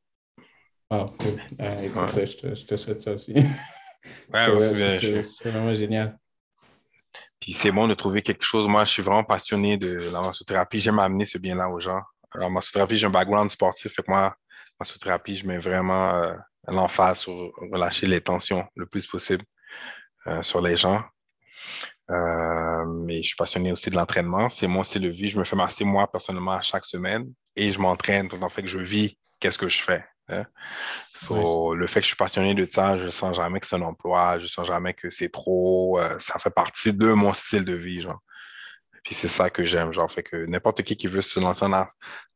[0.94, 1.42] Ah, cool.
[1.84, 3.34] écoute, je, te, je, te, souhaite ça aussi.
[4.34, 6.18] Ouais, c'est vraiment génial.
[7.40, 8.68] Puis c'est bon de trouver quelque chose.
[8.68, 10.80] Moi, je suis vraiment passionné de la massothérapie.
[10.80, 12.02] J'aime amener ce bien-là aux gens.
[12.34, 13.94] Alors, massothérapie, j'ai un background sportif.
[13.94, 14.36] Fait que moi,
[14.80, 16.34] massothérapie, je mets vraiment euh,
[16.68, 17.34] l'emphase sur
[17.72, 19.46] relâcher les tensions le plus possible
[20.28, 21.04] euh, sur les gens.
[22.10, 24.50] Euh, mais je suis passionné aussi de l'entraînement.
[24.50, 25.30] C'est mon style de vie.
[25.30, 28.64] Je me fais masser moi personnellement à chaque semaine et je m'entraîne tout en fait
[28.64, 30.04] que je vis qu'est-ce que je fais.
[30.30, 30.46] Hein.
[31.30, 33.82] Le fait que je suis passionné de ça, je ne sens jamais que c'est un
[33.82, 36.00] emploi, je ne sens jamais que c'est trop.
[36.00, 38.02] Euh, ça fait partie de mon style de vie.
[38.02, 38.20] Genre.
[39.04, 39.92] Puis c'est ça que j'aime.
[39.92, 41.88] Genre, fait que n'importe qui qui veut se lancer en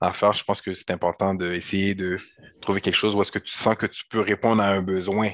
[0.02, 2.18] affaires, je pense que c'est important d'essayer de
[2.62, 5.32] trouver quelque chose où est-ce que tu sens que tu peux répondre à un besoin.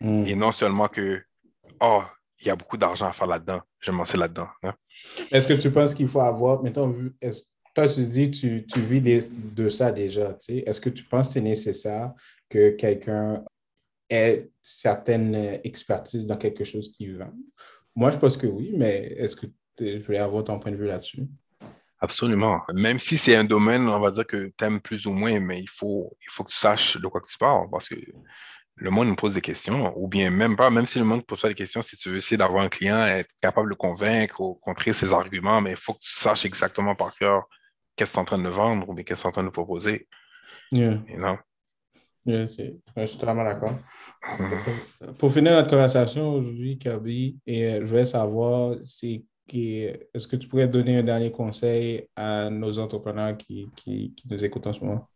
[0.00, 0.24] Mm.
[0.26, 1.22] Et non seulement que,
[1.80, 2.02] oh,
[2.40, 4.48] il y a beaucoup d'argent à faire là-dedans, je vais me lancer là-dedans.
[4.62, 4.74] Hein.
[5.30, 6.94] Est-ce que tu penses qu'il faut avoir, mettons,
[7.78, 10.36] toi, tu dis, tu, tu vis de ça déjà.
[10.48, 12.12] Est-ce que tu penses que c'est nécessaire
[12.48, 13.44] que quelqu'un
[14.10, 17.32] ait certaine expertise dans quelque chose qu'il vend?
[17.94, 19.46] Moi, je pense que oui, mais est-ce que
[19.78, 21.28] je voulais avoir ton point de vue là-dessus?
[22.00, 22.62] Absolument.
[22.74, 25.60] Même si c'est un domaine, on va dire que tu aimes plus ou moins, mais
[25.60, 27.94] il faut, il faut que tu saches de quoi tu parles parce que
[28.74, 31.40] le monde nous pose des questions, ou bien même pas, même si le monde pose
[31.40, 34.54] pas des questions, si tu veux essayer d'avoir un client, être capable de convaincre ou
[34.54, 37.48] contrer ses arguments, mais il faut que tu saches exactement par cœur
[37.98, 39.44] qu'est-ce que tu es en train de vendre ou qu'est-ce que tu es en train
[39.44, 40.08] de proposer.
[40.70, 41.02] Yeah.
[42.26, 43.74] je suis totalement d'accord.
[44.22, 45.14] Mm-hmm.
[45.18, 50.46] Pour finir notre conversation aujourd'hui, Kirby, et euh, je voulais savoir si est-ce que tu
[50.46, 55.08] pourrais donner un dernier conseil à nos entrepreneurs qui, qui, nous écoutent en ce moment?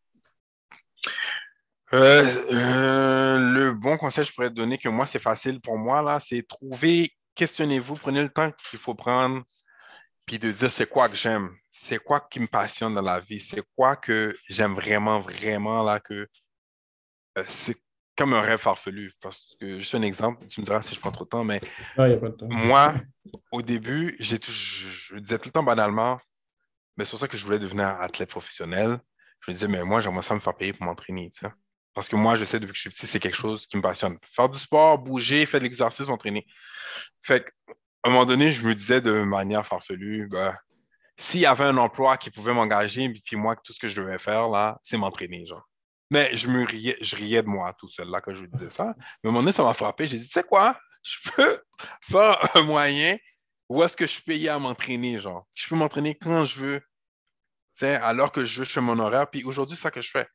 [1.93, 5.77] Euh, euh, le bon conseil que je pourrais te donner, que moi, c'est facile pour
[5.77, 9.43] moi, là, c'est trouver, questionnez-vous, prenez le temps qu'il faut prendre,
[10.25, 11.51] puis de dire c'est quoi que j'aime
[11.83, 15.99] c'est quoi qui me passionne dans la vie, c'est quoi que j'aime vraiment, vraiment, là,
[15.99, 16.29] que
[17.39, 17.77] euh, c'est
[18.17, 19.13] comme un rêve farfelu?
[19.21, 21.61] Parce que, juste un exemple, tu me diras si je prends trop de temps, mais
[22.41, 22.95] moi,
[23.51, 26.21] au début, j'ai je, disais tout le temps banalement,
[26.97, 29.01] mais c'est pour ça que je voulais devenir athlète professionnel.
[29.41, 31.33] Je me disais, mais moi, j'aimerais ça me faire payer pour m'entraîner.
[31.95, 33.83] Parce que moi, je sais depuis que je suis petit, c'est quelque chose qui me
[33.83, 34.19] passionne.
[34.31, 36.47] Faire du sport, bouger, faire de l'exercice, m'entraîner.
[37.23, 37.75] Fait qu'à
[38.05, 40.57] un moment donné, je me disais de manière farfelue, ben,
[41.23, 44.19] s'il y avait un emploi qui pouvait m'engager, puis moi, tout ce que je devais
[44.19, 45.69] faire, là, c'est m'entraîner, genre.
[46.11, 48.85] Mais je me riais, je riais de moi tout seul, là, quand je disais ça.
[48.85, 50.07] Mais à un moment donné, ça m'a frappé.
[50.07, 50.79] J'ai dit, tu sais quoi?
[51.03, 51.63] Je peux
[52.03, 53.17] faire un moyen
[53.69, 55.47] où est-ce que je peux y à m'entraîner, genre.
[55.55, 56.81] Je peux m'entraîner quand je veux,
[57.81, 59.31] alors que je, je fais mon horaire.
[59.31, 60.29] Puis aujourd'hui, c'est ça que je fais.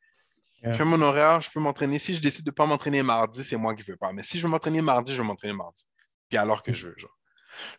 [0.62, 1.98] Je fais mon horaire, je peux m'entraîner.
[2.00, 4.12] Si je décide de ne pas m'entraîner mardi, c'est moi qui ne veux pas.
[4.12, 5.84] Mais si je veux m'entraîner mardi, je veux m'entraîner mardi.
[6.28, 7.16] Puis alors que je veux, genre.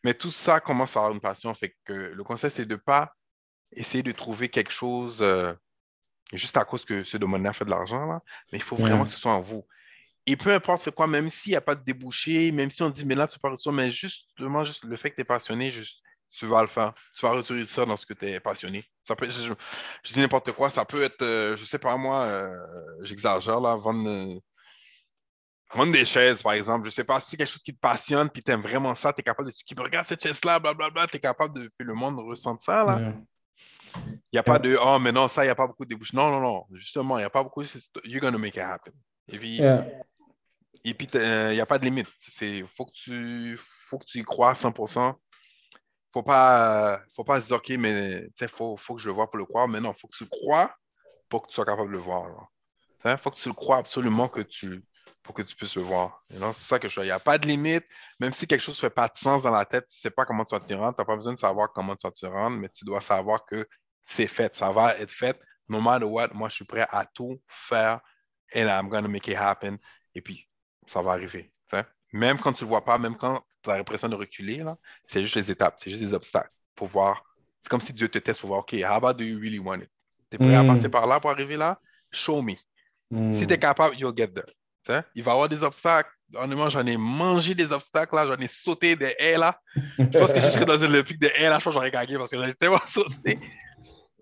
[0.03, 1.53] Mais tout ça commence à avoir une passion.
[1.53, 3.13] Fait que le conseil, c'est de ne pas
[3.71, 5.53] essayer de trouver quelque chose euh,
[6.33, 8.21] juste à cause que ce domaine-là fait de l'argent, là.
[8.51, 9.65] Mais il faut vraiment que ce soit en vous.
[10.25, 12.89] Et peu importe c'est quoi, même s'il n'y a pas de débouché, même si on
[12.89, 15.25] dit, mais là, tu parles de ça, mais justement, juste le fait que tu es
[15.25, 16.93] passionné, juste, tu vas le faire.
[17.15, 18.85] Tu vas retirer ça dans ce que tu es passionné.
[19.03, 22.53] Ça peut je, dis n'importe quoi, ça peut être, euh, je sais pas moi, euh,
[23.01, 24.39] j'exagère là, vendre,
[25.73, 26.85] vendre, des chaises, par exemple.
[26.85, 29.13] Je sais pas, si c'est quelque chose qui te passionne, puis tu aimes vraiment ça,
[29.13, 31.93] tu es capable de qui regarde cette chaise-là, blablabla, tu es capable de que le
[31.93, 33.13] monde ressente ça là.
[33.95, 35.89] Il n'y a pas de oh, mais non, ça, il n'y a pas beaucoup de
[35.89, 36.15] débouchés.
[36.15, 36.65] Non, non, non.
[36.73, 37.63] Justement, il n'y a pas beaucoup.
[38.03, 38.93] You're going to make it happen.
[39.31, 39.61] Et puis,
[40.93, 42.07] puis il n'y a pas de limite.
[42.41, 43.57] Il faut, que tu,
[43.87, 45.15] faut que tu y crois à 100%
[46.11, 49.29] faut pas, faut pas se dire, OK, mais il faut, faut, que je le vois
[49.29, 49.67] pour le croire.
[49.67, 50.73] Mais non, il faut que tu le crois
[51.27, 52.49] pour que tu sois capable de le voir.
[53.05, 54.83] Il faut que tu le crois absolument que tu,
[55.29, 56.23] pour que tu puisses le voir.
[56.31, 57.85] C'est ça que je Il n'y a pas de limite.
[58.19, 60.09] Même si quelque chose ne fait pas de sens dans la tête, tu ne sais
[60.09, 60.95] pas comment tu vas t'y rendre.
[60.95, 63.45] Tu n'as pas besoin de savoir comment tu vas t'y rendre, mais tu dois savoir
[63.45, 63.67] que
[64.07, 64.55] c'est fait.
[64.55, 65.39] Ça va être fait.
[65.67, 67.99] No matter what, moi, je suis prêt à tout faire
[68.55, 69.77] and I'm going to make it happen.
[70.15, 70.49] Et puis,
[70.87, 71.53] ça va arriver.
[72.11, 74.65] Même quand tu ne le vois pas, même quand tu as l'impression de reculer,
[75.05, 77.23] c'est juste les étapes, c'est juste des obstacles pour voir.
[77.61, 79.81] C'est comme si Dieu te teste pour voir, OK, how about do you really want
[79.81, 79.91] it?
[80.31, 80.67] Tu es prêt à mm.
[80.67, 81.79] passer par là pour arriver là?
[82.09, 82.55] Show me.
[83.11, 83.33] Mm.
[83.33, 84.51] Si tu es capable, you'll get there.
[85.15, 86.09] Il va y avoir des obstacles.
[86.35, 89.59] Honnêtement, j'en ai mangé des obstacles là, j'en ai sauté des haies là.
[89.97, 91.91] Je pense que je serais dans le pic de haies là, je pense que j'aurais
[91.91, 93.39] gagné parce que j'en ai tellement sauté.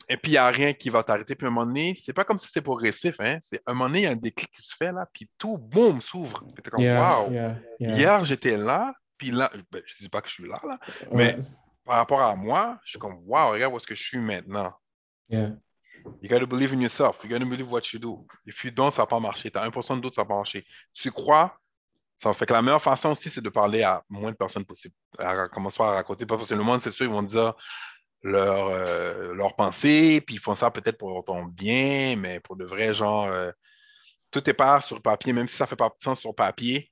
[0.09, 1.35] Et puis, il n'y a rien qui va t'arrêter.
[1.35, 3.19] Puis, à un moment donné, c'est pas comme si c'est progressif.
[3.19, 3.39] Hein?
[3.41, 5.29] C'est, à un moment donné, il y a un déclic qui se fait là, puis
[5.37, 6.45] tout, boum, s'ouvre.
[6.53, 7.29] Puis, t'es comme, wow.
[7.79, 10.79] Hier, j'étais là, puis là, ben, je ne dis pas que je suis là, là
[11.11, 11.35] mais
[11.83, 14.73] par rapport à moi, je suis comme, wow, regarde où est-ce que je suis maintenant.
[16.21, 17.19] You got to believe in yourself.
[17.23, 18.25] You got to believe what you do.
[18.45, 19.51] If you don't, ça va pas marcher.
[19.51, 20.65] Tu as 1% de doute, ça va pas marcher.
[20.93, 21.57] Tu crois,
[22.17, 24.95] ça fait que la meilleure façon aussi, c'est de parler à moins de personnes possible.
[25.19, 26.25] À commencer par à raconter.
[26.25, 27.53] Parce que le monde, c'est sûr, ils vont dire
[28.23, 32.65] leur, euh, leur pensée, puis ils font ça peut-être pour ton bien, mais pour de
[32.65, 33.51] vrai, genre, euh,
[34.31, 36.91] tout est pas sur papier, même si ça fait pas de sens sur papier,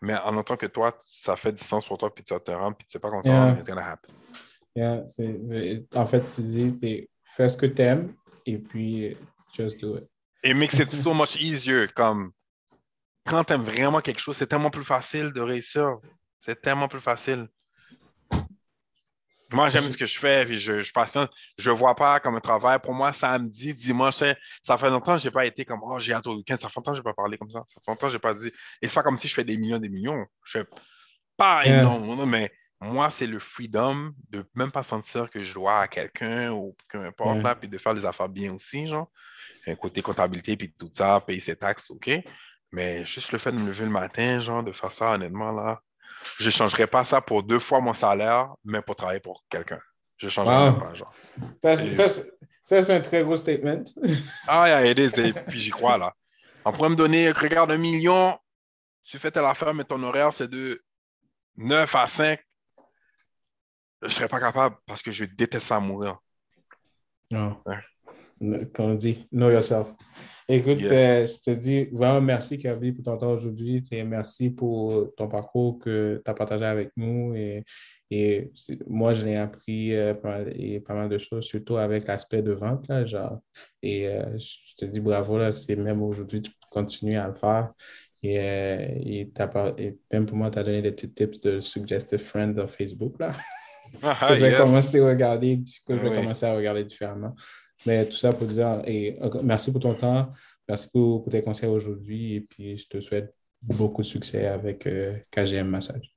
[0.00, 2.50] mais en tant que toi, ça fait du sens pour toi, puis tu vas te
[2.50, 4.14] rendre, puis tu sais pas comment ça va, it's gonna happen.
[4.74, 5.04] Yeah,
[5.94, 8.12] en fait, tu dis, fais ce que tu aimes,
[8.46, 9.16] et puis
[9.56, 10.08] just do it.
[10.42, 12.32] It makes it so much easier, comme
[13.26, 15.96] quand tu aimes vraiment quelque chose, c'est tellement plus facile de réussir.
[16.40, 17.48] C'est tellement plus facile.
[19.50, 21.28] Moi, j'aime ce que je fais, puis je, je passionne.
[21.58, 22.78] Je ne vois pas comme un travail.
[22.82, 24.22] Pour moi, samedi, dimanche,
[24.62, 26.56] ça fait longtemps que je n'ai pas été comme Oh, j'ai hâte au week-end.
[26.58, 27.64] Ça fait longtemps que je n'ai pas parlé comme ça.
[27.68, 28.50] Ça fait longtemps que je n'ai pas dit.
[28.82, 30.26] Et c'est pas comme si je fais des millions des millions.
[30.44, 30.66] Je fais
[31.36, 32.50] pas énorme, mais
[32.84, 37.04] moi, c'est le freedom de même pas sentir que je dois à quelqu'un ou peu
[37.04, 39.10] importe, là, puis de faire les affaires bien aussi, genre.
[39.66, 42.10] Un côté comptabilité, puis tout ça, payer ses taxes, OK.
[42.72, 45.80] Mais juste le fait de me lever le matin, genre, de faire ça, honnêtement, là,
[46.38, 49.80] je ne changerais pas ça pour deux fois mon salaire, mais pour travailler pour quelqu'un.
[50.18, 51.14] Je ne changerais pas, genre.
[51.62, 53.84] Ça, c'est un très gros statement.
[54.48, 55.20] ah, yeah, it is.
[55.20, 56.14] Et puis j'y crois, là.
[56.64, 58.38] On pourrait me donner, regarde, un million,
[59.04, 60.82] tu fais telle affaire, mais ton horaire, c'est de
[61.56, 62.40] 9 à 5.
[64.04, 66.18] Je ne serais pas capable parce que je déteste ça mourir.
[67.30, 67.56] Non.
[68.74, 69.94] Comme on dit, know yourself.
[70.46, 73.82] Écoute, euh, je te dis vraiment merci, Kavi, pour ton temps aujourd'hui.
[74.04, 77.34] Merci pour ton parcours que tu as partagé avec nous.
[77.34, 77.64] Et,
[78.10, 78.52] et
[78.86, 82.42] moi, je l'ai appris euh, pas, mal, et pas mal de choses, surtout avec l'aspect
[82.42, 82.86] de vente.
[82.88, 83.40] Là, genre,
[83.82, 87.72] et euh, je te dis bravo, là, c'est même aujourd'hui, tu continues à le faire.
[88.22, 89.32] Et, et,
[89.78, 93.18] et même pour moi, tu as donné des petits tips de Suggestive Friend de Facebook.
[93.18, 93.32] Là.
[94.02, 97.34] Ah, que je vais commencer à regarder, que je vais commencer à regarder différemment.
[97.86, 100.30] Mais tout ça pour dire, et merci pour ton temps,
[100.68, 105.16] merci pour, tes conseils aujourd'hui, et puis je te souhaite beaucoup de succès avec euh,
[105.30, 106.14] KGM Massage.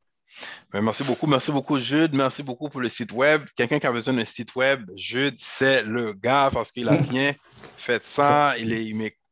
[0.73, 3.41] Merci beaucoup, merci beaucoup Jude, merci beaucoup pour le site web.
[3.55, 7.33] Quelqu'un qui a besoin d'un site web, Jude, c'est le gars parce qu'il a bien
[7.77, 8.55] fait ça.
[8.59, 8.85] Il est,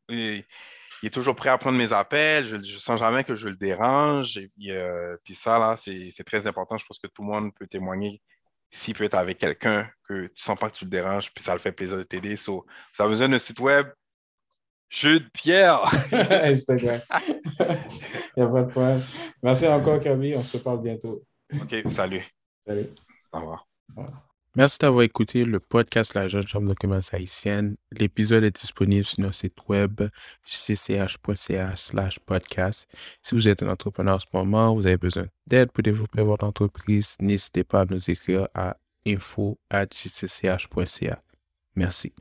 [0.09, 0.43] il,
[1.03, 2.47] est, toujours prêt à prendre mes appels.
[2.47, 4.37] Je ne sens jamais que je le dérange.
[4.37, 6.77] Et puis, euh, puis ça, là, c'est très important.
[6.77, 8.21] Je pense que tout le monde peut témoigner
[8.71, 11.43] s'il peut être avec quelqu'un que tu ne sens pas que tu le déranges, puis
[11.43, 12.35] ça le fait plaisir de t'aider.
[12.35, 13.87] So, ça a besoin d'un site web,
[14.89, 15.81] Jude Pierre.
[16.11, 17.01] Instagram.
[17.59, 19.03] Il n'y a pas de problème.
[19.41, 20.35] Merci encore, Camille.
[20.35, 21.23] On se parle bientôt.
[21.61, 22.25] OK, salut.
[22.65, 22.89] Salut.
[23.31, 23.67] Au revoir.
[24.57, 27.75] Merci d'avoir écouté le podcast La Jeune Chambre de commerce haïtienne.
[27.91, 30.03] L'épisode est disponible sur notre site web
[30.45, 31.75] cch.ca
[32.25, 32.87] podcast.
[33.21, 36.45] Si vous êtes un entrepreneur en ce moment, vous avez besoin d'aide pour développer votre
[36.45, 41.21] entreprise, n'hésitez pas à nous écrire à info.jcch.ca.
[41.75, 42.13] Merci.